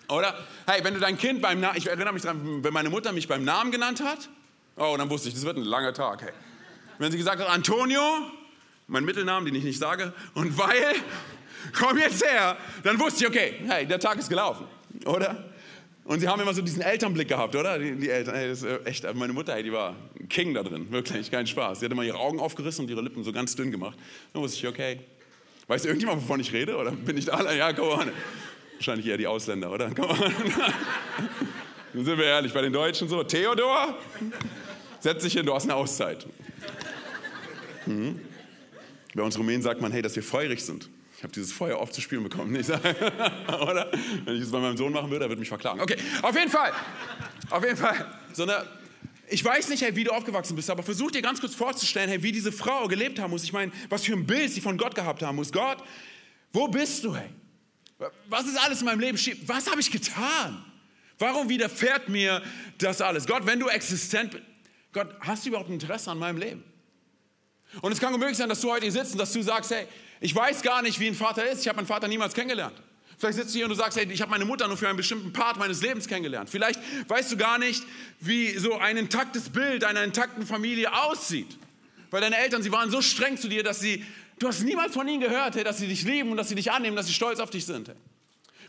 [0.08, 0.34] Oder?
[0.66, 3.28] Hey, wenn du dein Kind beim Namen, ich erinnere mich daran, wenn meine Mutter mich
[3.28, 4.28] beim Namen genannt hat,
[4.76, 6.32] oh, dann wusste ich, das wird ein langer Tag, hey.
[6.98, 8.00] Wenn sie gesagt hat, Antonio,
[8.86, 10.94] mein Mittelnamen, den ich nicht sage, und weil,
[11.78, 14.66] komm jetzt her, dann wusste ich, okay, hey, der Tag ist gelaufen,
[15.04, 15.44] oder?
[16.08, 17.78] Und sie haben immer so diesen Elternblick gehabt, oder?
[17.78, 20.62] Die, die Eltern, ey, das ist echt, meine Mutter, ey, die war ein King da
[20.62, 21.80] drin, wirklich, kein Spaß.
[21.80, 23.98] Sie hat immer ihre Augen aufgerissen und ihre Lippen so ganz dünn gemacht.
[24.32, 25.00] Dann wusste ich, okay,
[25.66, 27.54] weiß irgendjemand, wovon ich rede, oder bin ich da alle?
[27.58, 28.10] Ja, komm on.
[28.76, 29.90] Wahrscheinlich eher die Ausländer, oder?
[29.94, 30.18] Komm on.
[31.92, 33.98] Dann sind wir ehrlich, bei den Deutschen so, Theodor,
[35.00, 36.26] setz dich hin, du hast eine Auszeit.
[37.84, 38.18] Mhm.
[39.14, 40.88] Bei uns Rumänen sagt man, hey, dass wir feurig sind.
[41.18, 42.52] Ich habe dieses Feuer oft zu spüren bekommen.
[42.52, 42.70] Nicht?
[43.60, 43.90] Oder?
[44.24, 45.80] Wenn ich das bei meinem Sohn machen würde, er würde mich verklagen.
[45.80, 46.72] Okay, auf jeden Fall.
[47.50, 48.06] Auf jeden Fall.
[48.32, 48.64] So eine,
[49.26, 52.22] ich weiß nicht, hey, wie du aufgewachsen bist, aber versuch dir ganz kurz vorzustellen, hey,
[52.22, 53.42] wie diese Frau gelebt haben muss.
[53.42, 55.50] Ich meine, was für ein Bild sie von Gott gehabt haben muss.
[55.50, 55.78] Gott,
[56.52, 57.30] wo bist du, hey?
[58.28, 59.38] Was ist alles in meinem Leben schief?
[59.44, 60.64] Was habe ich getan?
[61.18, 62.40] Warum widerfährt mir
[62.78, 63.26] das alles?
[63.26, 64.44] Gott, wenn du existent bist,
[64.92, 66.62] Gott, hast du überhaupt ein Interesse an meinem Leben?
[67.82, 69.88] Und es kann möglich sein, dass du heute hier sitzt und dass du sagst, hey,
[70.20, 71.62] ich weiß gar nicht, wie ein Vater ist.
[71.62, 72.74] Ich habe meinen Vater niemals kennengelernt.
[73.18, 74.96] Vielleicht sitzt du hier und du sagst, hey, ich habe meine Mutter nur für einen
[74.96, 76.48] bestimmten Part meines Lebens kennengelernt.
[76.50, 77.82] Vielleicht weißt du gar nicht,
[78.20, 81.58] wie so ein intaktes Bild einer intakten Familie aussieht.
[82.10, 84.04] Weil deine Eltern, sie waren so streng zu dir, dass sie,
[84.38, 86.70] du hast niemals von ihnen gehört, hey, dass sie dich lieben und dass sie dich
[86.70, 87.88] annehmen, dass sie stolz auf dich sind.
[87.88, 87.96] Hey.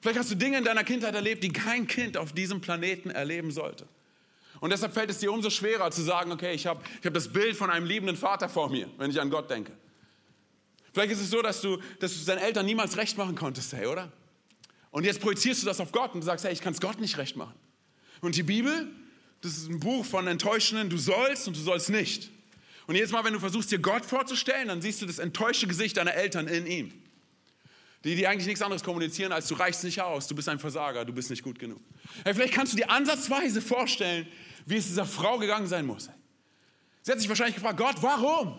[0.01, 3.51] Vielleicht hast du Dinge in deiner Kindheit erlebt, die kein Kind auf diesem Planeten erleben
[3.51, 3.85] sollte.
[4.61, 7.27] Und deshalb fällt es dir umso schwerer zu sagen, okay, ich habe ich hab das
[7.31, 9.71] Bild von einem liebenden Vater vor mir, wenn ich an Gott denke.
[10.93, 13.85] Vielleicht ist es so, dass du, dass du deinen Eltern niemals recht machen konntest, hey,
[13.85, 14.11] oder?
[14.91, 17.17] Und jetzt projizierst du das auf Gott und sagst, hey, ich kann es Gott nicht
[17.17, 17.53] recht machen.
[18.21, 18.87] Und die Bibel,
[19.41, 22.31] das ist ein Buch von Enttäuschenden, du sollst und du sollst nicht.
[22.87, 25.97] Und jedes Mal, wenn du versuchst, dir Gott vorzustellen, dann siehst du das enttäuschte Gesicht
[25.97, 26.91] deiner Eltern in ihm.
[28.03, 31.05] Die, die eigentlich nichts anderes kommunizieren, als du reichst nicht aus, du bist ein Versager,
[31.05, 31.79] du bist nicht gut genug.
[32.23, 34.25] Hey, vielleicht kannst du dir ansatzweise vorstellen,
[34.65, 36.09] wie es dieser Frau gegangen sein muss.
[37.03, 38.57] Sie hat sich wahrscheinlich gefragt, Gott, warum?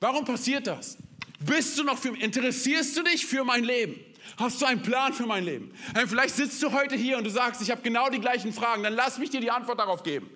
[0.00, 0.96] Warum passiert das?
[1.40, 3.98] Bist du noch für, interessierst du dich für mein Leben?
[4.38, 5.72] Hast du einen Plan für mein Leben?
[6.06, 8.82] Vielleicht sitzt du heute hier und du sagst, ich habe genau die gleichen Fragen.
[8.82, 10.28] Dann lass mich dir die Antwort darauf geben.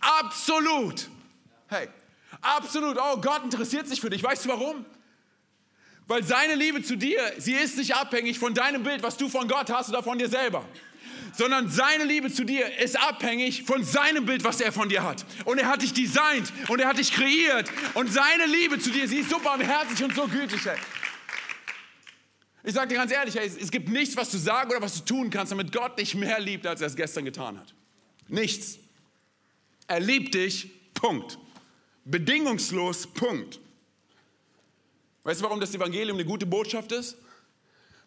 [0.00, 1.08] Absolut.
[1.68, 1.88] Hey,
[2.42, 2.98] absolut.
[2.98, 4.22] Oh, Gott interessiert sich für dich.
[4.22, 4.84] Weißt du warum?
[6.06, 9.46] Weil seine Liebe zu dir, sie ist nicht abhängig von deinem Bild, was du von
[9.48, 10.64] Gott hast oder von dir selber
[11.36, 15.24] sondern seine Liebe zu dir ist abhängig von seinem Bild, was er von dir hat.
[15.44, 17.70] Und er hat dich designt und er hat dich kreiert.
[17.94, 20.64] Und seine Liebe zu dir, sie ist so barmherzig und so gütig.
[20.66, 20.76] Ey.
[22.62, 25.14] Ich sage dir ganz ehrlich, ey, es gibt nichts, was du sagen oder was du
[25.14, 27.74] tun kannst, damit Gott dich mehr liebt, als er es gestern getan hat.
[28.28, 28.78] Nichts.
[29.86, 31.38] Er liebt dich, Punkt.
[32.04, 33.60] Bedingungslos, Punkt.
[35.24, 37.16] Weißt du, warum das Evangelium eine gute Botschaft ist?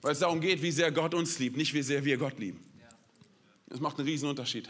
[0.02, 2.60] Weil es darum geht, wie sehr Gott uns liebt, nicht wie sehr wir Gott lieben.
[3.74, 4.70] Das macht einen riesen Unterschied.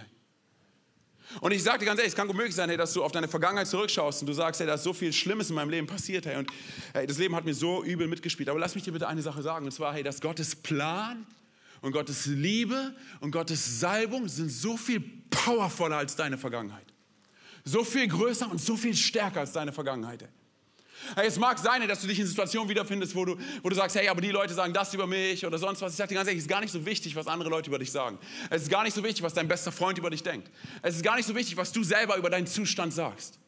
[1.42, 3.12] Und ich sage dir ganz ehrlich, es kann gut möglich sein, hey, dass du auf
[3.12, 5.88] deine Vergangenheit zurückschaust und du sagst, hey, da ist so viel Schlimmes in meinem Leben
[5.88, 6.50] passiert, hey, und
[6.94, 8.48] hey, das Leben hat mir so übel mitgespielt.
[8.48, 11.26] Aber lass mich dir bitte eine Sache sagen, und zwar, hey, dass Gottes Plan
[11.82, 16.86] und Gottes Liebe und Gottes Salbung sind so viel powervoller als deine Vergangenheit.
[17.66, 20.22] So viel größer und so viel stärker als deine Vergangenheit.
[20.22, 20.30] Hey.
[21.16, 24.08] Es mag sein, dass du dich in Situationen wiederfindest, wo du, wo du sagst, hey,
[24.08, 25.94] aber die Leute sagen das über mich oder sonst was.
[25.94, 27.80] Ich sage dir ganz ehrlich, es ist gar nicht so wichtig, was andere Leute über
[27.80, 28.18] dich sagen.
[28.50, 30.50] Es ist gar nicht so wichtig, was dein bester Freund über dich denkt.
[30.82, 33.40] Es ist gar nicht so wichtig, was du selber über deinen Zustand sagst.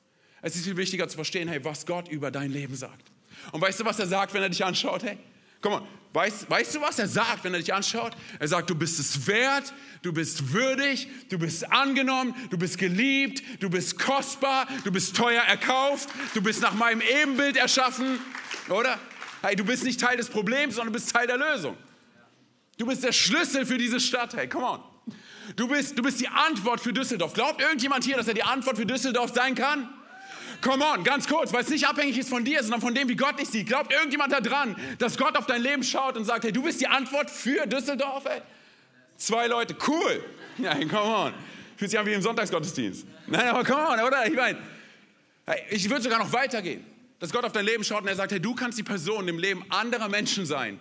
[0.42, 3.12] Es ist viel wichtiger zu verstehen, hey, was Gott über dein Leben sagt.
[3.52, 5.04] Und weißt du, was er sagt, wenn er dich anschaut?
[5.04, 5.18] Hey,
[5.66, 8.16] Guck mal, weißt, weißt du, was er sagt, wenn er dich anschaut?
[8.38, 9.74] Er sagt, du bist es wert,
[10.04, 15.42] du bist würdig, du bist angenommen, du bist geliebt, du bist kostbar, du bist teuer
[15.42, 18.20] erkauft, du bist nach meinem Ebenbild erschaffen,
[18.70, 19.00] oder?
[19.42, 21.76] Hey, du bist nicht Teil des Problems, sondern du bist Teil der Lösung.
[22.78, 24.84] Du bist der Schlüssel für diese Stadt, hey, come on.
[25.56, 27.34] Du bist, du bist die Antwort für Düsseldorf.
[27.34, 29.90] Glaubt irgendjemand hier, dass er die Antwort für Düsseldorf sein kann?
[30.62, 33.16] Come on, ganz kurz, weil es nicht abhängig ist von dir, sondern von dem, wie
[33.16, 33.68] Gott dich sieht.
[33.68, 36.82] Glaubt irgendjemand da dran, dass Gott auf dein Leben schaut und sagt, hey, du bist
[36.82, 38.42] die Antwort für Düsseldorf, ey?
[39.18, 40.24] Zwei Leute, cool.
[40.58, 41.34] Ja, come on.
[41.76, 43.06] Fühlt sich an wie im Sonntagsgottesdienst.
[43.28, 44.26] Nein, aber come on, oder?
[44.26, 44.58] Ich meine,
[45.70, 46.86] ich würde sogar noch weitergehen.
[47.20, 49.38] Dass Gott auf dein Leben schaut und er sagt, hey, du kannst die Person im
[49.38, 50.80] Leben anderer Menschen sein,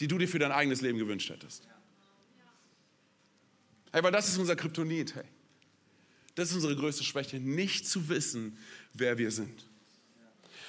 [0.00, 1.68] die du dir für dein eigenes Leben gewünscht hättest.
[3.92, 5.24] Hey, weil das ist unser Kryptonit, hey.
[6.34, 8.56] Das ist unsere größte Schwäche, nicht zu wissen,
[8.94, 9.66] wer wir sind.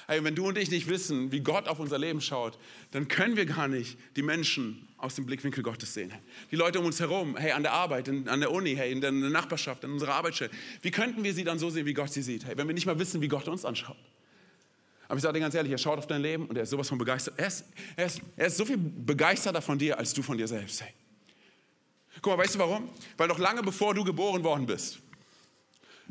[0.06, 2.58] Hey, wenn du und ich nicht wissen, wie Gott auf unser Leben schaut,
[2.90, 6.12] dann können wir gar nicht die Menschen aus dem Blickwinkel Gottes sehen.
[6.50, 9.00] Die Leute um uns herum, hey, an der Arbeit, in, an der Uni, hey, in
[9.00, 10.50] der Nachbarschaft, in unserer Arbeitsstelle.
[10.82, 12.44] Wie könnten wir sie dann so sehen, wie Gott sie sieht?
[12.44, 13.96] Hey, wenn wir nicht mal wissen, wie Gott uns anschaut.
[15.08, 16.88] Aber ich sage dir ganz ehrlich, er schaut auf dein Leben und er ist sowas
[16.88, 17.34] von begeistert.
[17.38, 17.64] Er ist,
[17.96, 20.82] er ist, er ist so viel begeisterter von dir, als du von dir selbst.
[20.82, 20.92] Hey.
[22.20, 22.88] Guck mal, weißt du warum?
[23.16, 25.00] Weil noch lange bevor du geboren worden bist,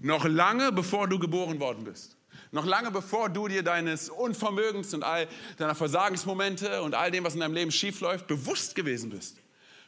[0.03, 2.17] noch lange bevor du geboren worden bist,
[2.51, 7.33] noch lange bevor du dir deines Unvermögens und all deiner Versagensmomente und all dem, was
[7.33, 9.37] in deinem Leben schiefläuft, bewusst gewesen bist,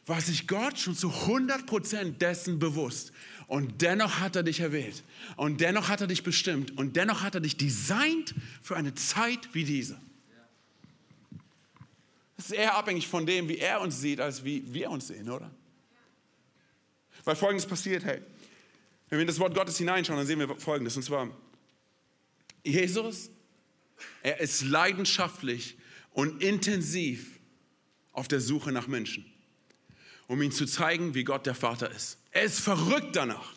[0.06, 3.12] war sich Gott schon zu 100% dessen bewusst.
[3.46, 5.04] Und dennoch hat er dich erwählt.
[5.36, 6.76] Und dennoch hat er dich bestimmt.
[6.76, 10.00] Und dennoch hat er dich designt für eine Zeit wie diese.
[12.36, 15.30] Das ist eher abhängig von dem, wie er uns sieht, als wie wir uns sehen,
[15.30, 15.50] oder?
[17.24, 18.22] Weil Folgendes passiert, hey.
[19.08, 20.96] Wenn wir in das Wort Gottes hineinschauen, dann sehen wir Folgendes.
[20.96, 21.30] Und zwar,
[22.64, 23.30] Jesus,
[24.22, 25.76] er ist leidenschaftlich
[26.12, 27.38] und intensiv
[28.12, 29.30] auf der Suche nach Menschen,
[30.26, 32.18] um ihnen zu zeigen, wie Gott der Vater ist.
[32.32, 33.54] Er ist verrückt danach,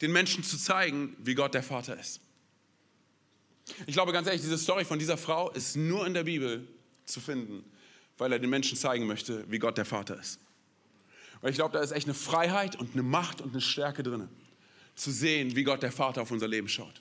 [0.00, 2.20] den Menschen zu zeigen, wie Gott der Vater ist.
[3.86, 6.66] Ich glaube ganz ehrlich, diese Story von dieser Frau ist nur in der Bibel
[7.04, 7.64] zu finden,
[8.16, 10.40] weil er den Menschen zeigen möchte, wie Gott der Vater ist.
[11.40, 14.28] Weil ich glaube, da ist echt eine Freiheit und eine Macht und eine Stärke drin,
[14.94, 17.00] zu sehen, wie Gott der Vater auf unser Leben schaut.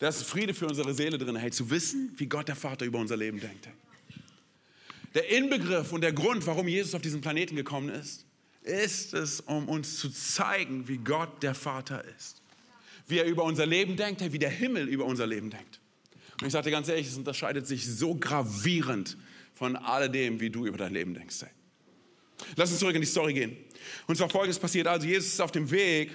[0.00, 2.98] Da ist Friede für unsere Seele drin, hey, zu wissen, wie Gott der Vater über
[2.98, 3.68] unser Leben denkt.
[5.14, 8.26] Der Inbegriff und der Grund, warum Jesus auf diesen Planeten gekommen ist,
[8.62, 12.42] ist es, um uns zu zeigen, wie Gott der Vater ist.
[13.06, 15.80] Wie er über unser Leben denkt, wie der Himmel über unser Leben denkt.
[16.40, 19.16] Und ich sagte ganz ehrlich, es unterscheidet sich so gravierend
[19.54, 21.42] von alledem, wie du über dein Leben denkst.
[21.42, 21.50] Hey.
[22.56, 23.56] Lass uns zurück in die Story gehen.
[24.06, 24.86] Und zwar folgendes passiert.
[24.86, 26.10] Also Jesus ist auf dem Weg,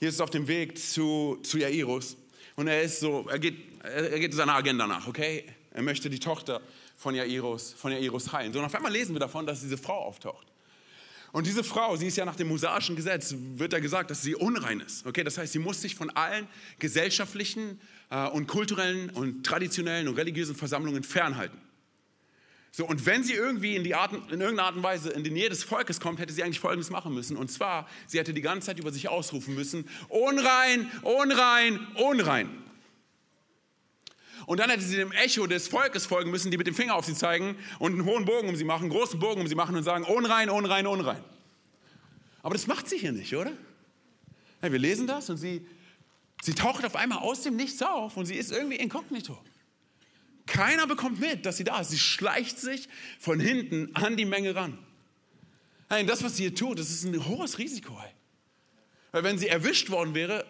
[0.00, 2.16] Jesus ist auf dem Weg zu, zu Jairus.
[2.56, 5.44] Und er ist so, er geht, er geht seiner Agenda nach, okay?
[5.72, 6.60] Er möchte die Tochter
[6.96, 8.52] von Jairus, von Jairus heilen.
[8.52, 10.46] So, und auf einmal lesen wir davon, dass diese Frau auftaucht.
[11.32, 14.36] Und diese Frau, sie ist ja nach dem mosaischen Gesetz, wird ja gesagt, dass sie
[14.36, 15.04] unrein ist.
[15.04, 16.46] Okay, das heißt, sie muss sich von allen
[16.78, 17.80] gesellschaftlichen
[18.10, 21.58] äh, und kulturellen und traditionellen und religiösen Versammlungen fernhalten.
[22.76, 25.30] So, und wenn sie irgendwie in, die Art, in irgendeiner Art und Weise in die
[25.30, 27.36] Nähe des Volkes kommt, hätte sie eigentlich Folgendes machen müssen.
[27.36, 32.50] Und zwar, sie hätte die ganze Zeit über sich ausrufen müssen, unrein, unrein, unrein.
[34.46, 37.04] Und dann hätte sie dem Echo des Volkes folgen müssen, die mit dem Finger auf
[37.04, 39.76] sie zeigen und einen hohen Bogen um sie machen, einen großen Bogen um sie machen
[39.76, 41.22] und sagen, unrein, unrein, unrein.
[42.42, 43.52] Aber das macht sie hier nicht, oder?
[44.62, 45.64] Ja, wir lesen das und sie,
[46.42, 49.38] sie taucht auf einmal aus dem Nichts auf und sie ist irgendwie inkognito.
[50.46, 51.90] Keiner bekommt mit, dass sie da ist.
[51.90, 54.78] Sie schleicht sich von hinten an die Menge ran.
[55.88, 57.98] Hey, das, was sie hier tut, das ist ein hohes Risiko.
[58.00, 58.10] Hey.
[59.12, 60.44] Weil wenn sie erwischt worden wäre,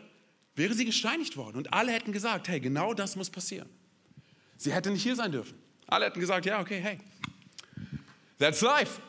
[0.57, 1.57] wäre sie gesteinigt worden.
[1.57, 3.68] Und alle hätten gesagt, hey, genau das muss passieren.
[4.57, 5.59] Sie hätte nicht hier sein dürfen.
[5.87, 6.98] Alle hätten gesagt, ja, okay, hey,
[8.38, 9.00] that's life.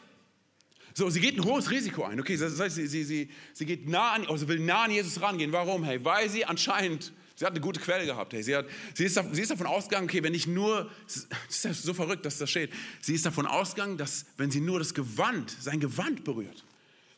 [0.93, 2.19] So, sie geht ein hohes Risiko ein.
[2.19, 5.21] Okay, das heißt, sie, sie, sie, sie geht nah an, also will nah an Jesus
[5.21, 5.51] rangehen.
[5.51, 5.83] Warum?
[5.83, 8.33] Hey, weil sie anscheinend Sie hat eine gute Quelle gehabt.
[8.33, 8.41] Hey.
[8.43, 11.73] Sie, hat, sie, ist, sie ist davon ausgegangen, okay, wenn ich nur, das ist ja
[11.73, 12.71] so verrückt, dass das steht,
[13.01, 16.63] sie ist davon ausgegangen, dass wenn sie nur das Gewand, sein Gewand berührt,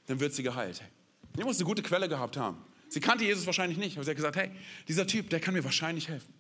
[0.08, 0.82] dann wird sie geheilt.
[0.82, 0.90] Hey.
[1.36, 2.58] Sie muss eine gute Quelle gehabt haben.
[2.90, 4.50] Sie kannte Jesus wahrscheinlich nicht, aber sie hat gesagt, hey,
[4.88, 6.34] dieser Typ, der kann mir wahrscheinlich helfen.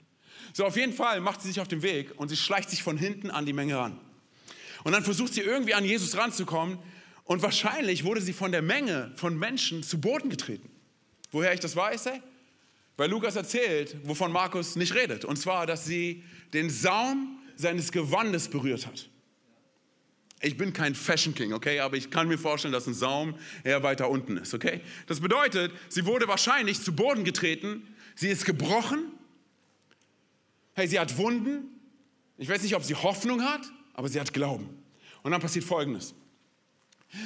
[0.54, 2.98] So, auf jeden Fall macht sie sich auf den Weg und sie schleicht sich von
[2.98, 4.00] hinten an die Menge ran.
[4.84, 6.80] Und dann versucht sie irgendwie an Jesus ranzukommen
[7.26, 10.70] und wahrscheinlich wurde sie von der Menge von Menschen zu Boden getreten.
[11.32, 12.22] Woher ich das weiß, hey?
[12.98, 15.24] Weil Lukas erzählt, wovon Markus nicht redet.
[15.24, 19.10] Und zwar, dass sie den Saum seines Gewandes berührt hat.
[20.42, 23.82] Ich bin kein Fashion King, okay, aber ich kann mir vorstellen, dass ein Saum eher
[23.82, 24.82] weiter unten ist, okay?
[25.08, 29.12] Das bedeutet, sie wurde wahrscheinlich zu Boden getreten, sie ist gebrochen,
[30.76, 31.66] hey, sie hat Wunden.
[32.38, 33.62] Ich weiß nicht, ob sie Hoffnung hat,
[33.94, 34.70] aber sie hat Glauben.
[35.24, 36.14] Und dann passiert Folgendes.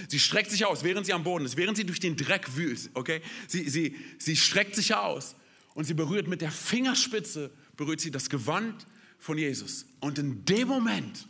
[0.08, 2.90] Sie streckt sich aus, während sie am Boden ist, während sie durch den Dreck wühlt,
[2.94, 3.22] okay?
[3.48, 5.36] Sie, sie, sie streckt sich aus
[5.74, 8.86] und sie berührt mit der Fingerspitze, berührt sie das Gewand
[9.20, 9.86] von Jesus.
[10.00, 11.28] Und in dem Moment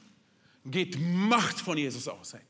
[0.66, 2.34] geht Macht von Jesus aus.
[2.34, 2.42] Hey.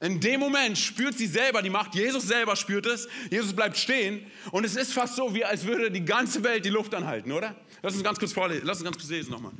[0.00, 1.94] In dem Moment spürt sie selber die Macht.
[1.94, 3.08] Jesus selber spürt es.
[3.30, 4.24] Jesus bleibt stehen.
[4.52, 7.56] Und es ist fast so, wie als würde die ganze Welt die Luft anhalten, oder?
[7.82, 8.64] Lass uns ganz kurz vorlesen.
[8.64, 9.52] Lass uns ganz kurz lesen nochmal.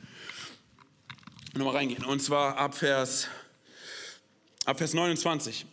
[1.54, 2.04] Nochmal reingehen.
[2.04, 3.26] Und zwar ab Vers,
[4.64, 5.66] ab Vers 29.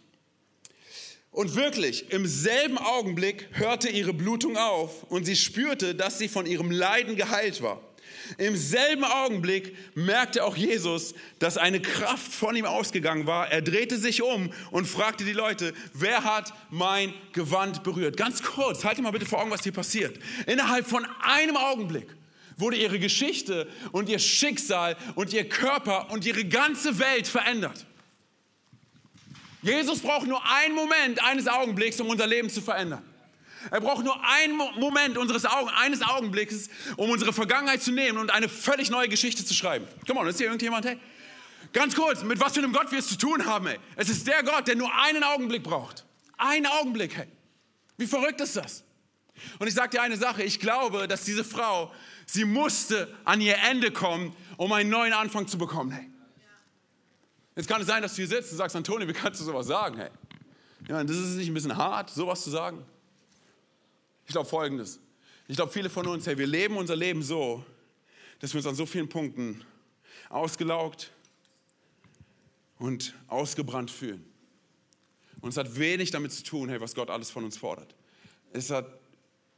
[1.35, 6.45] Und wirklich, im selben Augenblick hörte ihre Blutung auf und sie spürte, dass sie von
[6.45, 7.81] ihrem Leiden geheilt war.
[8.37, 13.51] Im selben Augenblick merkte auch Jesus, dass eine Kraft von ihm ausgegangen war.
[13.51, 18.15] Er drehte sich um und fragte die Leute, wer hat mein Gewand berührt?
[18.15, 20.17] Ganz kurz, halte mal bitte vor Augen, was hier passiert.
[20.47, 22.07] Innerhalb von einem Augenblick
[22.55, 27.85] wurde ihre Geschichte und ihr Schicksal und ihr Körper und ihre ganze Welt verändert.
[29.65, 33.01] Jesus braucht nur einen Moment eines Augenblicks, um unser Leben zu verändern.
[33.71, 38.29] Er braucht nur einen Moment unseres Augen, eines Augenblicks, um unsere Vergangenheit zu nehmen und
[38.29, 39.87] eine völlig neue Geschichte zu schreiben.
[40.05, 40.85] Komm on, ist hier irgendjemand?
[40.85, 40.99] Hey?
[41.73, 43.65] Ganz kurz, mit was für einem Gott wir es zu tun haben.
[43.65, 43.79] Hey?
[43.95, 46.05] Es ist der Gott, der nur einen Augenblick braucht.
[46.37, 47.17] Einen Augenblick.
[47.17, 47.27] Hey.
[47.97, 48.83] Wie verrückt ist das?
[49.57, 51.91] Und ich sage dir eine Sache, ich glaube, dass diese Frau,
[52.27, 55.89] sie musste an ihr Ende kommen, um einen neuen Anfang zu bekommen.
[55.89, 56.07] Hey.
[57.55, 59.67] Jetzt kann es sein, dass du hier sitzt und sagst, Antoni, wie kannst du sowas
[59.67, 59.97] sagen?
[59.97, 60.09] Hey?
[60.87, 62.85] Ja, das ist nicht ein bisschen hart, sowas zu sagen?
[64.25, 64.99] Ich glaube folgendes.
[65.47, 67.63] Ich glaube, viele von uns, hey, wir leben unser Leben so,
[68.39, 69.63] dass wir uns an so vielen Punkten
[70.29, 71.11] ausgelaugt
[72.77, 74.25] und ausgebrannt fühlen.
[75.41, 77.95] Und es hat wenig damit zu tun, hey, was Gott alles von uns fordert.
[78.51, 78.87] Es hat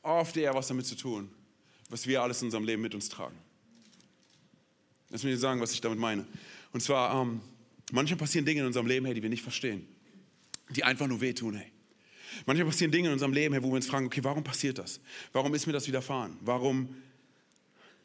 [0.01, 1.31] oft eher was damit zu tun,
[1.89, 3.37] was wir alles in unserem Leben mit uns tragen.
[5.09, 6.27] Lass mich sagen, was ich damit meine.
[6.73, 7.41] Und zwar, ähm,
[7.91, 9.87] Manchmal passieren Dinge in unserem Leben, hey, die wir nicht verstehen,
[10.69, 11.71] die einfach nur wehtun, hey.
[12.45, 14.99] Manchmal passieren Dinge in unserem Leben, hey, wo wir uns fragen, okay, warum passiert das?
[15.31, 16.37] Warum ist mir das widerfahren?
[16.41, 16.95] Warum,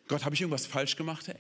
[0.07, 1.39] Gott, habe ich irgendwas falsch gemacht, hey?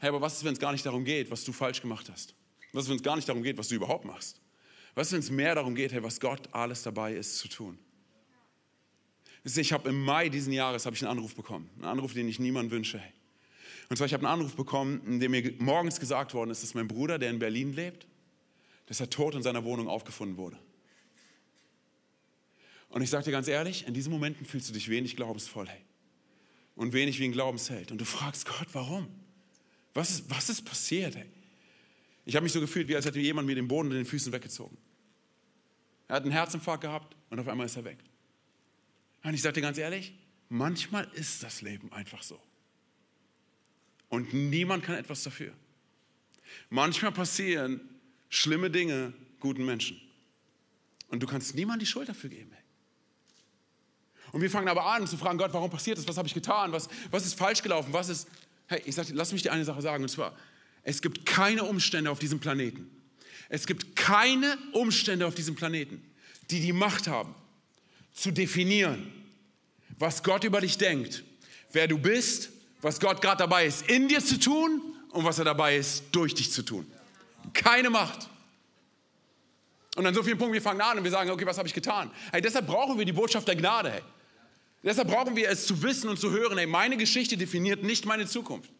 [0.00, 2.34] Hey, aber was ist, wenn es gar nicht darum geht, was du falsch gemacht hast?
[2.72, 4.40] Was ist, wenn es gar nicht darum geht, was du überhaupt machst?
[4.94, 7.78] Was ist, wenn es mehr darum geht, hey, was Gott alles dabei ist zu tun?
[9.44, 12.70] Ich habe im Mai diesen Jahres ich einen Anruf bekommen, einen Anruf, den ich niemandem
[12.70, 12.98] wünsche.
[12.98, 13.12] Hey.
[13.88, 16.74] Und zwar, ich habe einen Anruf bekommen, in dem mir morgens gesagt worden ist, dass
[16.74, 18.06] mein Bruder, der in Berlin lebt,
[18.86, 20.58] dass er tot in seiner Wohnung aufgefunden wurde.
[22.88, 25.80] Und ich sage dir ganz ehrlich, in diesen Momenten fühlst du dich wenig glaubensvoll, hey.
[26.74, 27.90] Und wenig wie ein Glaubensheld.
[27.90, 29.08] Und du fragst Gott, warum?
[29.94, 31.26] Was ist, was ist passiert, hey?
[32.24, 34.32] Ich habe mich so gefühlt, wie als hätte jemand mir den Boden in den Füßen
[34.32, 34.76] weggezogen.
[36.08, 37.98] Er hat einen Herzinfarkt gehabt und auf einmal ist er weg.
[39.24, 40.14] Und ich sage dir ganz ehrlich,
[40.48, 42.40] manchmal ist das Leben einfach so.
[44.12, 45.54] Und niemand kann etwas dafür.
[46.68, 47.80] Manchmal passieren
[48.28, 49.98] schlimme Dinge guten Menschen.
[51.08, 52.52] Und du kannst niemand die Schuld dafür geben.
[54.32, 56.06] Und wir fangen aber an zu fragen, Gott, warum passiert das?
[56.06, 56.72] Was habe ich getan?
[56.72, 57.94] Was, was ist falsch gelaufen?
[57.94, 58.28] Was ist...
[58.66, 60.02] Hey, ich sag, lass mich dir eine Sache sagen.
[60.02, 60.36] Und zwar,
[60.82, 62.90] es gibt keine Umstände auf diesem Planeten.
[63.48, 66.02] Es gibt keine Umstände auf diesem Planeten,
[66.50, 67.34] die die Macht haben,
[68.12, 69.10] zu definieren,
[69.98, 71.24] was Gott über dich denkt,
[71.72, 72.51] wer du bist
[72.82, 76.34] was Gott gerade dabei ist, in dir zu tun und was er dabei ist, durch
[76.34, 76.86] dich zu tun.
[77.54, 78.28] Keine Macht.
[79.94, 81.74] Und an so vielen Punkten, wir fangen an und wir sagen, okay, was habe ich
[81.74, 82.10] getan?
[82.32, 83.90] Hey, deshalb brauchen wir die Botschaft der Gnade.
[83.90, 84.02] Hey.
[84.82, 88.26] Deshalb brauchen wir es zu wissen und zu hören, hey, meine Geschichte definiert nicht meine
[88.26, 88.70] Zukunft.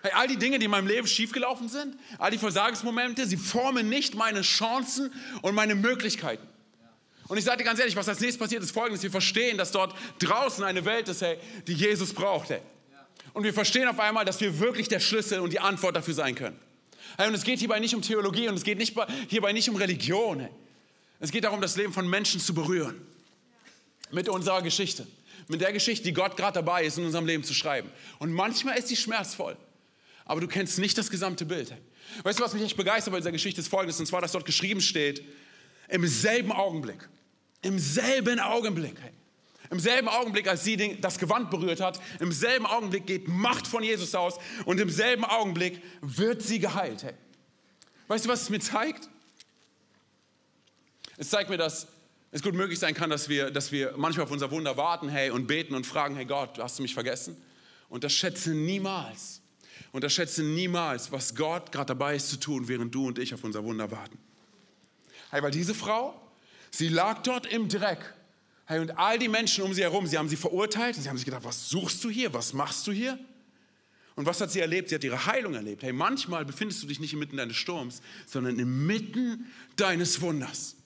[0.00, 3.88] Hey, all die Dinge, die in meinem Leben schiefgelaufen sind, all die Versagensmomente, sie formen
[3.88, 6.46] nicht meine Chancen und meine Möglichkeiten.
[7.26, 9.02] Und ich sage dir ganz ehrlich, was als nächstes passiert, ist folgendes.
[9.02, 12.50] Wir verstehen, dass dort draußen eine Welt ist, hey, die Jesus braucht.
[12.50, 12.60] Hey.
[13.34, 16.34] Und wir verstehen auf einmal, dass wir wirklich der Schlüssel und die Antwort dafür sein
[16.36, 16.58] können.
[17.18, 18.96] Und es geht hierbei nicht um Theologie und es geht nicht,
[19.28, 20.48] hierbei nicht um Religion.
[21.20, 23.00] Es geht darum, das Leben von Menschen zu berühren.
[24.10, 25.06] Mit unserer Geschichte.
[25.48, 27.90] Mit der Geschichte, die Gott gerade dabei ist, in unserem Leben zu schreiben.
[28.18, 29.56] Und manchmal ist sie schmerzvoll.
[30.24, 31.72] Aber du kennst nicht das gesamte Bild.
[32.22, 33.98] Weißt du, was mich echt begeistert bei dieser Geschichte ist folgendes.
[33.98, 35.24] Und zwar, dass dort geschrieben steht,
[35.88, 37.08] im selben Augenblick.
[37.62, 38.96] Im selben Augenblick.
[39.70, 43.82] Im selben Augenblick, als sie das Gewand berührt hat, im selben Augenblick geht Macht von
[43.82, 47.02] Jesus aus und im selben Augenblick wird sie geheilt.
[47.02, 47.14] Hey.
[48.08, 49.08] Weißt du, was es mir zeigt?
[51.16, 51.88] Es zeigt mir, dass
[52.30, 55.30] es gut möglich sein kann, dass wir, dass wir manchmal auf unser Wunder warten hey,
[55.30, 57.36] und beten und fragen, hey Gott, hast du mich vergessen?
[57.88, 59.40] Und das schätze niemals.
[59.92, 63.32] Und das schätze niemals, was Gott gerade dabei ist zu tun, während du und ich
[63.32, 64.18] auf unser Wunder warten.
[65.30, 66.20] Hey, weil diese Frau,
[66.70, 68.14] sie lag dort im Dreck
[68.66, 71.18] Hey, und all die Menschen um sie herum, sie haben sie verurteilt und sie haben
[71.18, 72.32] sich gedacht, was suchst du hier?
[72.32, 73.18] Was machst du hier?
[74.16, 74.88] Und was hat sie erlebt?
[74.88, 75.82] Sie hat ihre Heilung erlebt.
[75.82, 80.76] Hey, manchmal befindest du dich nicht inmitten deines Sturms, sondern inmitten deines Wunders.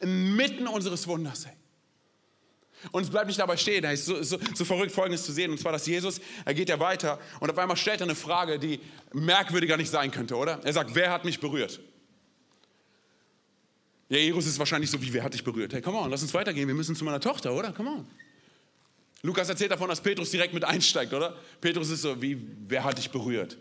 [0.00, 1.46] Inmitten unseres Wunders.
[1.46, 1.56] Hey.
[2.92, 3.84] Und es bleibt nicht dabei stehen.
[3.84, 5.50] Es ist so, so, so, verrückt, Folgendes zu sehen.
[5.50, 8.58] Und zwar, dass Jesus, er geht ja weiter und auf einmal stellt er eine Frage,
[8.58, 8.80] die
[9.12, 10.60] merkwürdiger nicht sein könnte, oder?
[10.62, 11.80] Er sagt, wer hat mich berührt?
[14.08, 15.72] Ja, Eros ist wahrscheinlich so wie, wer hat dich berührt?
[15.72, 17.72] Hey, come on, lass uns weitergehen, wir müssen zu meiner Tochter, oder?
[17.72, 18.06] Come on.
[19.22, 21.36] Lukas erzählt davon, dass Petrus direkt mit einsteigt, oder?
[21.60, 22.38] Petrus ist so wie,
[22.68, 23.56] wer hat dich berührt?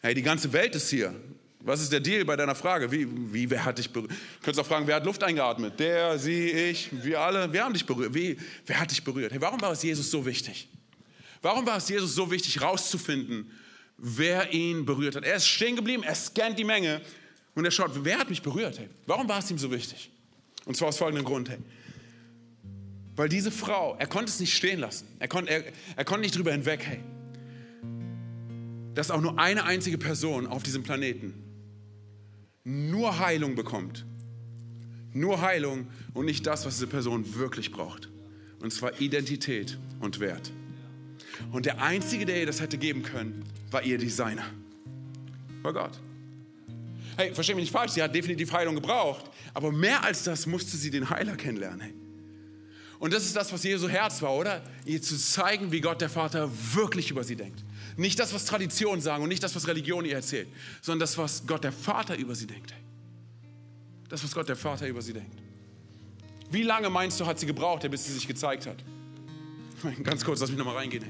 [0.00, 1.14] Hey, die ganze Welt ist hier.
[1.62, 2.90] Was ist der Deal bei deiner Frage?
[2.90, 4.10] Wie, wie wer hat dich berührt?
[4.10, 5.78] Du könntest auch fragen, wer hat Luft eingeatmet?
[5.78, 7.52] Der, sie, ich, wir alle.
[7.52, 8.14] Wer hat dich berührt?
[8.14, 9.30] Wie, wer hat dich berührt?
[9.30, 10.68] Hey, warum war es Jesus so wichtig?
[11.42, 13.50] Warum war es Jesus so wichtig, rauszufinden,
[13.98, 15.24] wer ihn berührt hat?
[15.24, 17.02] Er ist stehen geblieben, er scannt die Menge
[17.54, 18.78] und er schaut, wer hat mich berührt?
[18.78, 18.88] Hey?
[19.06, 20.10] Warum war es ihm so wichtig?
[20.64, 21.48] Und zwar aus folgendem Grund.
[21.48, 21.58] Hey.
[23.16, 25.06] Weil diese Frau, er konnte es nicht stehen lassen.
[25.18, 25.64] Er konnte, er,
[25.96, 27.00] er konnte nicht drüber hinweg, hey,
[28.94, 31.34] dass auch nur eine einzige Person auf diesem Planeten
[32.64, 34.04] nur Heilung bekommt.
[35.12, 38.08] Nur Heilung und nicht das, was diese Person wirklich braucht.
[38.60, 40.52] Und zwar Identität und Wert.
[41.52, 44.44] Und der Einzige, der ihr das hätte geben können, war ihr Designer.
[45.62, 46.00] War Gott.
[47.16, 50.76] Hey, versteh mich nicht falsch, sie hat definitiv Heilung gebraucht, aber mehr als das musste
[50.76, 51.80] sie den Heiler kennenlernen.
[51.80, 51.94] Hey.
[53.00, 54.62] Und das ist das, was Jesu Herz war, oder?
[54.84, 57.64] Ihr zu zeigen, wie Gott der Vater wirklich über sie denkt.
[57.96, 60.48] Nicht das, was Traditionen sagen und nicht das, was Religion ihr erzählt,
[60.82, 62.74] sondern das, was Gott der Vater über sie denkt.
[64.10, 65.38] Das, was Gott der Vater über sie denkt.
[66.50, 68.84] Wie lange meinst du, hat sie gebraucht, bis sie sich gezeigt hat?
[70.02, 71.04] Ganz kurz, lass mich nochmal reingehen.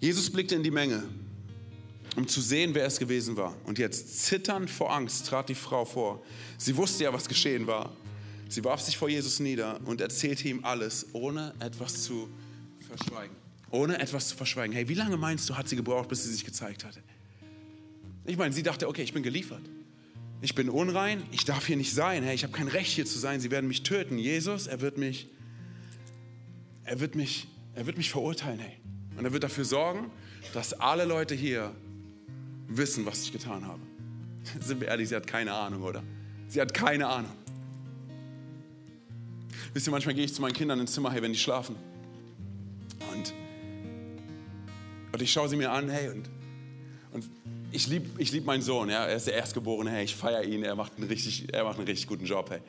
[0.00, 1.02] Jesus blickte in die Menge,
[2.16, 3.56] um zu sehen, wer es gewesen war.
[3.64, 6.22] Und jetzt zitternd vor Angst trat die Frau vor.
[6.58, 7.96] Sie wusste ja, was geschehen war.
[8.48, 12.28] Sie warf sich vor Jesus nieder und erzählte ihm alles, ohne etwas zu
[12.86, 13.34] verschweigen.
[13.70, 14.74] Ohne etwas zu verschweigen.
[14.74, 17.00] Hey, wie lange meinst du, hat sie gebraucht, bis sie sich gezeigt hatte?
[18.24, 19.62] Ich meine, sie dachte, okay, ich bin geliefert.
[20.40, 22.22] Ich bin unrein, ich darf hier nicht sein.
[22.22, 23.40] Hey, ich habe kein Recht hier zu sein.
[23.40, 24.18] Sie werden mich töten.
[24.18, 25.28] Jesus, er wird mich,
[26.84, 28.58] er wird mich, er wird mich verurteilen.
[28.58, 28.76] Hey.
[29.16, 30.10] Und er wird dafür sorgen,
[30.52, 31.74] dass alle Leute hier
[32.68, 33.80] wissen, was ich getan habe.
[34.60, 36.02] Sind wir ehrlich, sie hat keine Ahnung, oder?
[36.48, 37.32] Sie hat keine Ahnung.
[39.72, 41.76] Wisst ihr, manchmal gehe ich zu meinen Kindern ins Zimmer, hey, wenn die schlafen.
[43.12, 43.34] Und,
[45.12, 46.30] und ich schaue sie mir an, hey, und,
[47.12, 47.24] und
[47.72, 50.62] ich liebe ich lieb meinen Sohn, ja, er ist der Erstgeborene, hey, ich feiere ihn,
[50.62, 52.60] er macht einen richtig, er macht einen richtig guten Job, hey.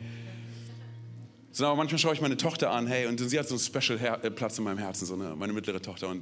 [1.55, 3.97] So, aber manchmal schaue ich meine Tochter an, hey, und sie hat so einen Special
[3.97, 6.09] Her äh, Platz in meinem Herzen, so eine, meine mittlere Tochter.
[6.09, 6.21] Und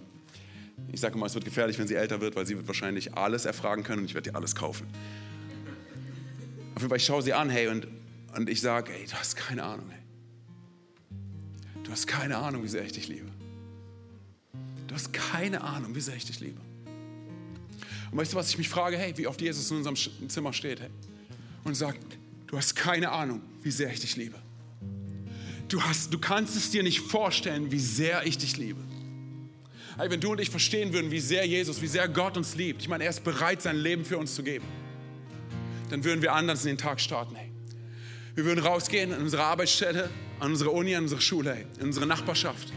[0.91, 3.46] ich sage immer, es wird gefährlich, wenn sie älter wird, weil sie wird wahrscheinlich alles
[3.46, 4.86] erfragen können und ich werde ihr alles kaufen.
[6.76, 7.88] Auf jeden Fall, ich schaue sie an, hey, und,
[8.38, 10.02] und ich sage, ey, du hast keine Ahnung, hey.
[11.84, 13.32] Du hast keine Ahnung, wie sehr ich dich liebe.
[14.86, 16.62] Du hast keine Ahnung, wie sehr ich dich liebe.
[18.12, 19.00] Und weißt du, was ich mich frage?
[19.00, 19.96] Hey, wie oft Jesus in unserem
[20.30, 20.89] Zimmer steht hey,
[21.63, 21.98] und sagt,
[22.46, 24.42] du hast keine Ahnung, wie sehr ich dich liebe.
[25.74, 28.80] Du, hast, du kannst es dir nicht vorstellen, wie sehr ich dich liebe.
[29.98, 32.84] Hey, wenn du und ich verstehen würden, wie sehr Jesus, wie sehr Gott uns liebt,
[32.84, 34.66] ich meine, er ist bereit, sein Leben für uns zu geben,
[35.90, 37.34] dann würden wir anders in den Tag starten.
[37.34, 37.50] Hey.
[38.36, 42.06] Wir würden rausgehen an unsere Arbeitsstelle, an unsere Uni, an unsere Schule, hey, in unsere
[42.06, 42.72] Nachbarschaft.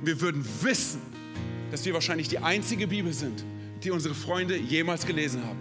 [0.00, 1.02] Und wir würden wissen,
[1.70, 3.44] dass wir wahrscheinlich die einzige Bibel sind,
[3.84, 5.58] die unsere Freunde jemals gelesen haben.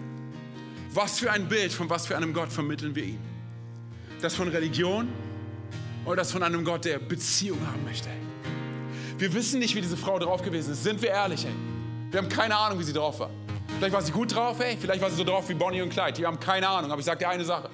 [0.93, 3.25] Was für ein Bild von was für einem Gott vermitteln wir ihnen?
[4.21, 5.09] Das von Religion
[6.07, 8.09] oder das von einem Gott, der Beziehung haben möchte?
[9.17, 10.83] Wir wissen nicht, wie diese Frau drauf gewesen ist.
[10.83, 11.45] Sind wir ehrlich?
[11.45, 11.51] Ey?
[12.11, 13.29] Wir haben keine Ahnung, wie sie drauf war.
[13.77, 14.77] Vielleicht war sie gut drauf, ey.
[14.79, 16.17] Vielleicht war sie so drauf wie Bonnie und Clyde.
[16.19, 16.91] Wir haben keine Ahnung.
[16.91, 17.69] Aber ich sage dir eine Sache.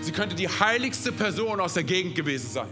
[0.00, 2.68] Sie könnte die heiligste Person aus der Gegend gewesen sein.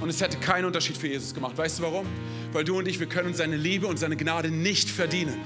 [0.00, 1.56] Und es hätte keinen Unterschied für Jesus gemacht.
[1.56, 2.06] Weißt du warum?
[2.52, 5.38] Weil du und ich, wir können seine Liebe und seine Gnade nicht verdienen.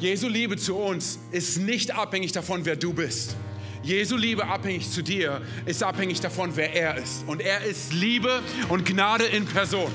[0.00, 3.36] Jesu Liebe zu uns ist nicht abhängig davon, wer du bist.
[3.84, 7.24] Jesu Liebe abhängig zu dir ist abhängig davon, wer er ist.
[7.26, 9.92] Und er ist Liebe und Gnade in Person.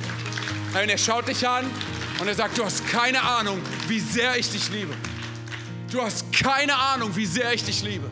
[0.74, 1.66] Und er schaut dich an
[2.20, 4.94] und er sagt, du hast keine Ahnung, wie sehr ich dich liebe.
[5.92, 8.10] Du hast keine Ahnung, wie sehr ich dich liebe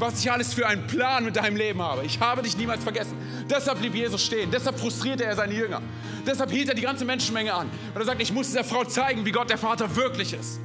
[0.00, 2.04] was ich alles für einen Plan mit deinem Leben habe.
[2.04, 3.16] Ich habe dich niemals vergessen.
[3.48, 4.50] Deshalb blieb Jesus stehen.
[4.50, 5.82] Deshalb frustrierte er seine Jünger.
[6.26, 7.68] Deshalb hielt er die ganze Menschenmenge an.
[7.94, 10.60] Und er sagt, ich muss dieser Frau zeigen, wie Gott der Vater wirklich ist.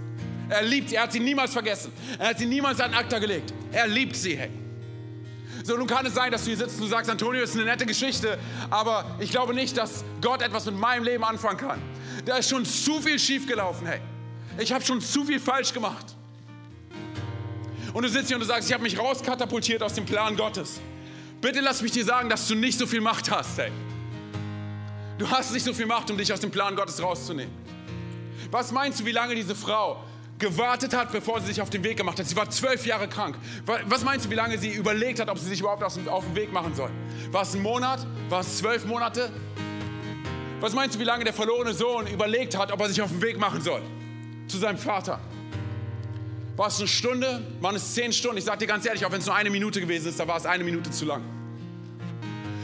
[0.49, 0.95] Er liebt sie.
[0.95, 1.91] Er hat sie niemals vergessen.
[2.19, 3.53] Er hat sie niemals an Akta gelegt.
[3.71, 4.37] Er liebt sie.
[4.37, 4.49] Hey.
[5.63, 7.65] So, nun kann es sein, dass du hier sitzt und du sagst, Antonio, ist eine
[7.65, 8.37] nette Geschichte,
[8.69, 11.81] aber ich glaube nicht, dass Gott etwas mit meinem Leben anfangen kann.
[12.25, 13.99] Da ist schon zu viel schiefgelaufen, hey.
[14.59, 16.15] Ich habe schon zu viel falsch gemacht.
[17.93, 20.81] Und du sitzt hier und du sagst, ich habe mich rauskatapultiert aus dem Plan Gottes.
[21.41, 23.71] Bitte lass mich dir sagen, dass du nicht so viel Macht hast, hey.
[25.17, 27.53] Du hast nicht so viel Macht, um dich aus dem Plan Gottes rauszunehmen.
[28.51, 30.03] Was meinst du, wie lange diese Frau
[30.39, 32.27] gewartet hat, bevor sie sich auf den Weg gemacht hat?
[32.27, 33.37] Sie war zwölf Jahre krank.
[33.87, 36.51] Was meinst du, wie lange sie überlegt hat, ob sie sich überhaupt auf den Weg
[36.51, 36.89] machen soll?
[37.31, 38.05] War es ein Monat?
[38.29, 39.31] War es zwölf Monate?
[40.59, 43.21] Was meinst du, wie lange der verlorene Sohn überlegt hat, ob er sich auf den
[43.21, 43.81] Weg machen soll?
[44.47, 45.19] Zu seinem Vater.
[46.55, 47.45] War es eine Stunde?
[47.59, 48.37] Waren es zehn Stunden?
[48.37, 50.37] Ich sage dir ganz ehrlich, auch wenn es nur eine Minute gewesen ist, da war
[50.37, 51.21] es eine Minute zu lang.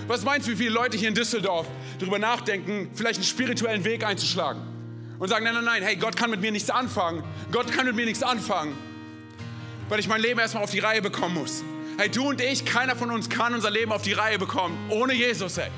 [0.08, 1.68] Was meinst du, wie viele Leute hier in Düsseldorf
[2.00, 4.71] darüber nachdenken, vielleicht einen spirituellen Weg einzuschlagen?
[5.22, 7.24] Und sagen, nein, nein, nein, hey, Gott kann mit mir nichts anfangen.
[7.52, 8.76] Gott kann mit mir nichts anfangen,
[9.88, 11.64] weil ich mein Leben erstmal auf die Reihe bekommen muss.
[12.00, 15.14] Hey, du und ich, keiner von uns kann unser Leben auf die Reihe bekommen, ohne
[15.14, 15.70] Jesus, hey.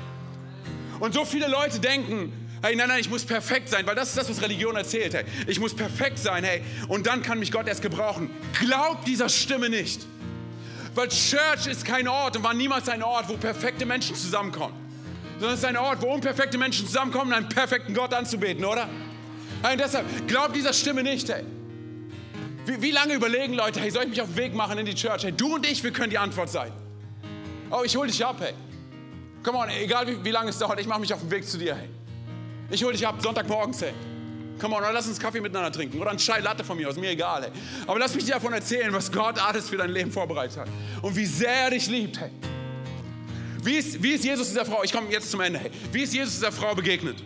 [0.98, 2.32] Und so viele Leute denken,
[2.62, 5.12] Hey, nein, nein, ich muss perfekt sein, weil das ist das, was Religion erzählt.
[5.12, 8.30] Hey, ich muss perfekt sein, hey, und dann kann mich Gott erst gebrauchen.
[8.58, 10.06] Glaub dieser Stimme nicht.
[10.94, 14.74] Weil Church ist kein Ort und war niemals ein Ort, wo perfekte Menschen zusammenkommen.
[15.34, 18.88] Sondern es ist ein Ort, wo unperfekte Menschen zusammenkommen, einen perfekten Gott anzubeten, oder?
[19.72, 21.42] Und deshalb, glaub dieser Stimme nicht, hey.
[22.66, 24.94] Wie, wie lange überlegen Leute, hey, soll ich mich auf den Weg machen in die
[24.94, 25.24] Church?
[25.24, 26.70] Hey, du und ich, wir können die Antwort sein.
[27.70, 28.52] Oh, ich hol dich ab, hey.
[29.42, 31.56] Komm on, egal wie, wie lange es dauert, ich mache mich auf den Weg zu
[31.56, 31.88] dir, hey.
[32.70, 33.92] Ich hole dich ab, Sonntagmorgens, hey.
[34.60, 35.98] Come on, oder lass uns Kaffee miteinander trinken.
[36.00, 37.50] Oder ein Chai Latte von mir aus, mir egal, hey.
[37.86, 40.68] Aber lass mich dir davon erzählen, was Gott alles für dein Leben vorbereitet hat.
[41.00, 42.30] Und wie sehr er dich liebt, hey.
[43.62, 45.70] Wie ist, wie ist Jesus dieser Frau, ich komme jetzt zum Ende, hey.
[45.90, 47.16] Wie ist Jesus dieser Frau begegnet?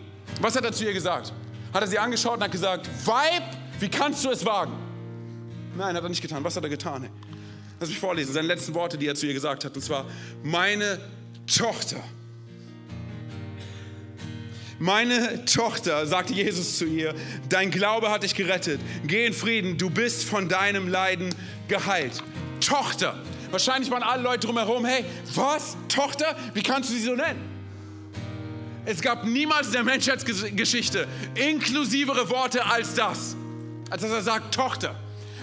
[0.40, 1.32] Was hat er zu ihr gesagt?
[1.78, 3.44] Hat er sie angeschaut und hat gesagt, Weib,
[3.78, 4.72] wie kannst du es wagen?
[5.76, 6.42] Nein, hat er nicht getan.
[6.42, 7.10] Was hat er getan, hey?
[7.78, 9.76] Lass mich vorlesen, seine letzten Worte, die er zu ihr gesagt hat.
[9.76, 10.04] Und zwar,
[10.42, 10.98] meine
[11.46, 12.02] Tochter
[14.80, 17.14] meine Tochter, sagte Jesus zu ihr,
[17.48, 18.80] dein Glaube hat dich gerettet.
[19.06, 21.32] Geh in Frieden, du bist von deinem Leiden
[21.68, 22.24] geheilt.
[22.60, 23.22] Tochter.
[23.52, 25.04] Wahrscheinlich waren alle Leute drumherum, hey,
[25.36, 25.76] was?
[25.88, 26.36] Tochter?
[26.54, 27.57] Wie kannst du sie so nennen?
[28.88, 33.36] Es gab niemals in der Menschheitsgeschichte inklusivere Worte als das.
[33.90, 34.94] Als dass er sagt, Tochter.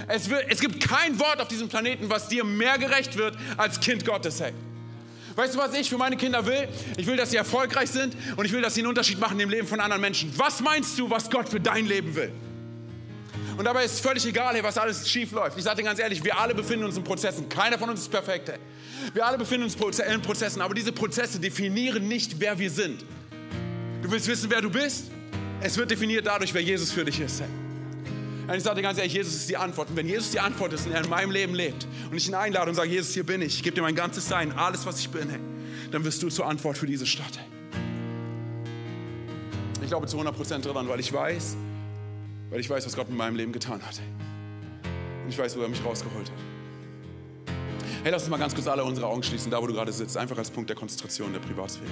[0.08, 3.80] Es, wird, es gibt kein Wort auf diesem Planeten, was dir mehr gerecht wird als
[3.80, 4.52] Kind Gottes, hey.
[5.36, 6.68] Weißt du, was ich für meine Kinder will?
[6.98, 9.52] Ich will, dass sie erfolgreich sind und ich will, dass sie einen Unterschied machen im
[9.52, 10.34] Leben von anderen Menschen.
[10.38, 12.32] Was meinst du, was Gott für dein Leben will?
[13.58, 15.56] Und dabei ist es völlig egal, was alles schief läuft.
[15.56, 17.48] Ich sage dir ganz ehrlich, wir alle befinden uns in Prozessen.
[17.48, 18.50] Keiner von uns ist perfekt.
[18.50, 18.58] Ey.
[19.14, 23.06] Wir alle befinden uns in Prozessen, aber diese Prozesse definieren nicht, wer wir sind.
[24.02, 25.06] Du willst wissen, wer du bist?
[25.62, 27.42] Es wird definiert dadurch, wer Jesus für dich ist.
[28.48, 29.90] Und ich sage dir ganz ehrlich, Jesus ist die Antwort.
[29.90, 32.36] Und wenn Jesus die Antwort ist und er in meinem Leben lebt und ich ihn
[32.36, 35.00] einlade und sage, Jesus, hier bin ich, ich gebe dir mein ganzes Sein, alles, was
[35.00, 35.28] ich bin,
[35.92, 37.40] dann wirst du zur Antwort für diese Stadt.
[39.82, 41.58] Ich glaube zu 100% dran, weil ich weiß,
[42.50, 44.00] weil ich weiß, was Gott in meinem Leben getan hat.
[45.24, 47.56] Und ich weiß, wo er mich rausgeholt hat.
[48.04, 50.18] Hey, lass uns mal ganz kurz alle unsere Augen schließen, da wo du gerade sitzt,
[50.18, 51.90] einfach als Punkt der Konzentration der Privatsphäre.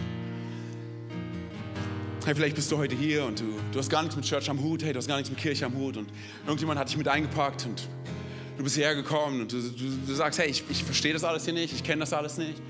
[2.26, 4.64] Hey, vielleicht bist du heute hier und du, du hast gar nichts mit Church am
[4.64, 6.10] Hut, hey, du hast gar nichts mit Kirche am Hut und
[6.46, 7.86] irgendjemand hat dich mit eingepackt und
[8.56, 11.44] du bist hierher gekommen und du, du, du sagst, hey, ich, ich verstehe das alles
[11.44, 12.62] hier nicht, ich kenne das alles nicht.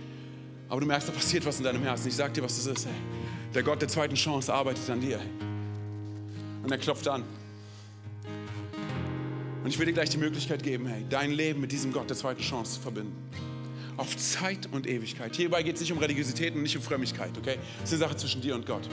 [0.69, 2.07] Aber du merkst, da passiert was in deinem Herzen.
[2.07, 2.95] Ich sag dir, was das ist, hey.
[3.53, 5.19] Der Gott der zweiten Chance arbeitet an dir.
[6.63, 7.23] Und er klopft an.
[9.63, 12.17] Und ich will dir gleich die Möglichkeit geben, hey, dein Leben mit diesem Gott der
[12.17, 13.15] zweiten Chance zu verbinden.
[13.97, 15.35] Auf Zeit und Ewigkeit.
[15.35, 17.57] Hierbei geht es nicht um Religiosität und nicht um Frömmigkeit, okay?
[17.83, 18.89] Es ist eine Sache zwischen dir und Gott.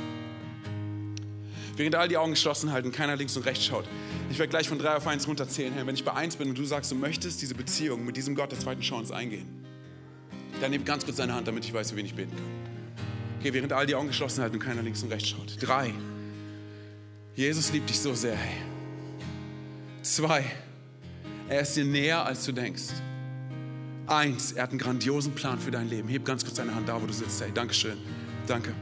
[1.80, 3.86] Während all die Augen geschlossen halten, keiner links und rechts schaut.
[4.30, 5.72] Ich werde gleich von drei auf eins runterzählen.
[5.72, 8.34] Hey, wenn ich bei eins bin und du sagst, du möchtest diese Beziehung mit diesem
[8.34, 9.64] Gott der zweiten Chance eingehen,
[10.60, 12.44] dann nimm ganz kurz deine Hand, damit ich weiß, für wen ich beten kann.
[13.38, 15.56] Okay, während all die Augen geschlossen halten und keiner links und rechts schaut.
[15.58, 15.94] Drei.
[17.34, 18.36] Jesus liebt dich so sehr.
[18.36, 18.58] Hey.
[20.02, 20.44] Zwei.
[21.48, 22.92] Er ist dir näher, als du denkst.
[24.06, 26.10] Eins, er hat einen grandiosen Plan für dein Leben.
[26.10, 27.40] Heb ganz kurz deine Hand da, wo du sitzt.
[27.40, 27.96] Hey, Dankeschön.
[28.46, 28.74] Danke.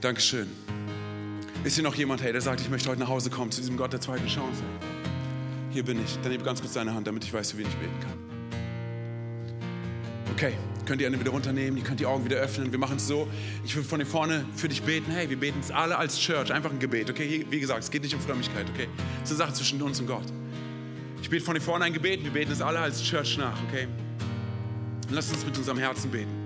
[0.00, 0.48] Dankeschön.
[1.64, 3.76] Ist hier noch jemand, hey, der sagt, ich möchte heute nach Hause kommen zu diesem
[3.76, 4.62] Gott der zweiten Chance?
[5.72, 6.18] Hier bin ich.
[6.22, 8.26] Dann heb ganz kurz deine Hand, damit ich weiß, für wen ich beten kann.
[10.32, 10.52] Okay,
[10.84, 12.70] könnt ihr eine wieder runternehmen, ihr könnt die Augen wieder öffnen.
[12.70, 13.26] Wir machen es so.
[13.64, 15.10] Ich will von hier vorne für dich beten.
[15.10, 17.10] Hey, wir beten es alle als Church, einfach ein Gebet.
[17.10, 18.66] Okay, Hier, wie gesagt, es geht nicht um Frömmigkeit.
[18.74, 18.88] Okay,
[19.24, 20.26] es ist eine Sache zwischen uns und Gott.
[21.22, 22.22] Ich bete von hier vorne ein Gebet.
[22.22, 23.58] Wir beten es alle als Church nach.
[23.68, 23.88] Okay,
[25.10, 26.45] lass uns mit unserem Herzen beten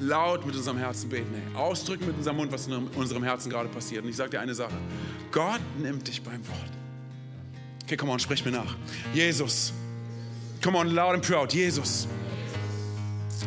[0.00, 1.34] laut mit unserem Herzen beten.
[1.34, 1.56] Ey.
[1.56, 4.04] Ausdrücken mit unserem Mund, was in unserem Herzen gerade passiert.
[4.04, 4.74] Und ich sage dir eine Sache.
[5.32, 6.70] Gott nimmt dich beim Wort.
[7.84, 8.76] Okay, komm on, sprich mir nach.
[9.14, 9.72] Jesus.
[10.62, 11.52] Come on, loud and proud.
[11.52, 12.06] Jesus.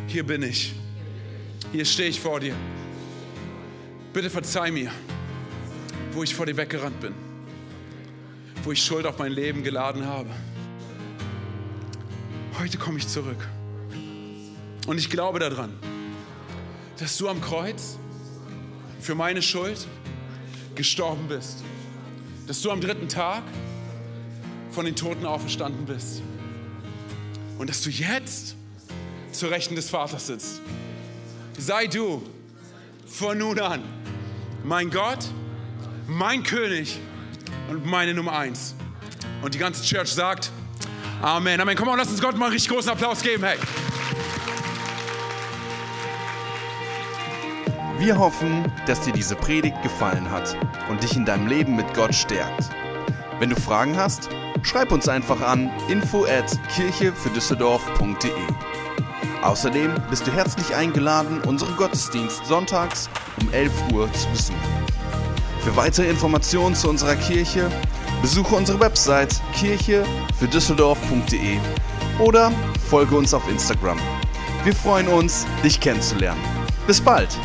[0.06, 0.74] Hier bin ich.
[1.72, 2.54] Hier stehe ich vor dir.
[4.12, 4.90] Bitte verzeih mir,
[6.12, 7.14] wo ich vor dir weggerannt bin.
[8.62, 10.28] Wo ich Schuld auf mein Leben geladen habe.
[12.58, 13.48] Heute komme ich zurück.
[14.86, 15.72] Und ich glaube daran
[17.02, 17.98] dass du am Kreuz
[19.00, 19.88] für meine Schuld
[20.76, 21.64] gestorben bist.
[22.46, 23.42] Dass du am dritten Tag
[24.70, 26.22] von den Toten auferstanden bist.
[27.58, 28.54] Und dass du jetzt
[29.32, 30.60] zur Rechten des Vaters sitzt.
[31.58, 32.22] Sei du
[33.04, 33.82] von nun an
[34.62, 35.26] mein Gott,
[36.06, 37.00] mein König
[37.68, 38.76] und meine Nummer eins.
[39.42, 40.52] Und die ganze Church sagt
[41.20, 41.60] Amen.
[41.60, 41.76] Amen.
[41.76, 43.42] Komm mal, lass uns Gott mal einen richtig großen Applaus geben.
[43.42, 43.58] Hey.
[48.02, 50.56] Wir hoffen, dass dir diese Predigt gefallen hat
[50.90, 52.68] und dich in deinem Leben mit Gott stärkt.
[53.38, 54.28] Wenn du Fragen hast,
[54.64, 58.32] schreib uns einfach an info at kirchefürdüsseldorf.de.
[59.42, 63.08] Außerdem bist du herzlich eingeladen, unseren Gottesdienst sonntags
[63.40, 64.58] um 11 Uhr zu besuchen.
[65.60, 67.70] Für weitere Informationen zu unserer Kirche
[68.20, 70.02] besuche unsere Website kirche
[70.40, 71.58] für Düsseldorf.de
[72.18, 72.50] oder
[72.90, 74.00] folge uns auf Instagram.
[74.64, 76.42] Wir freuen uns, dich kennenzulernen.
[76.88, 77.38] Bis bald!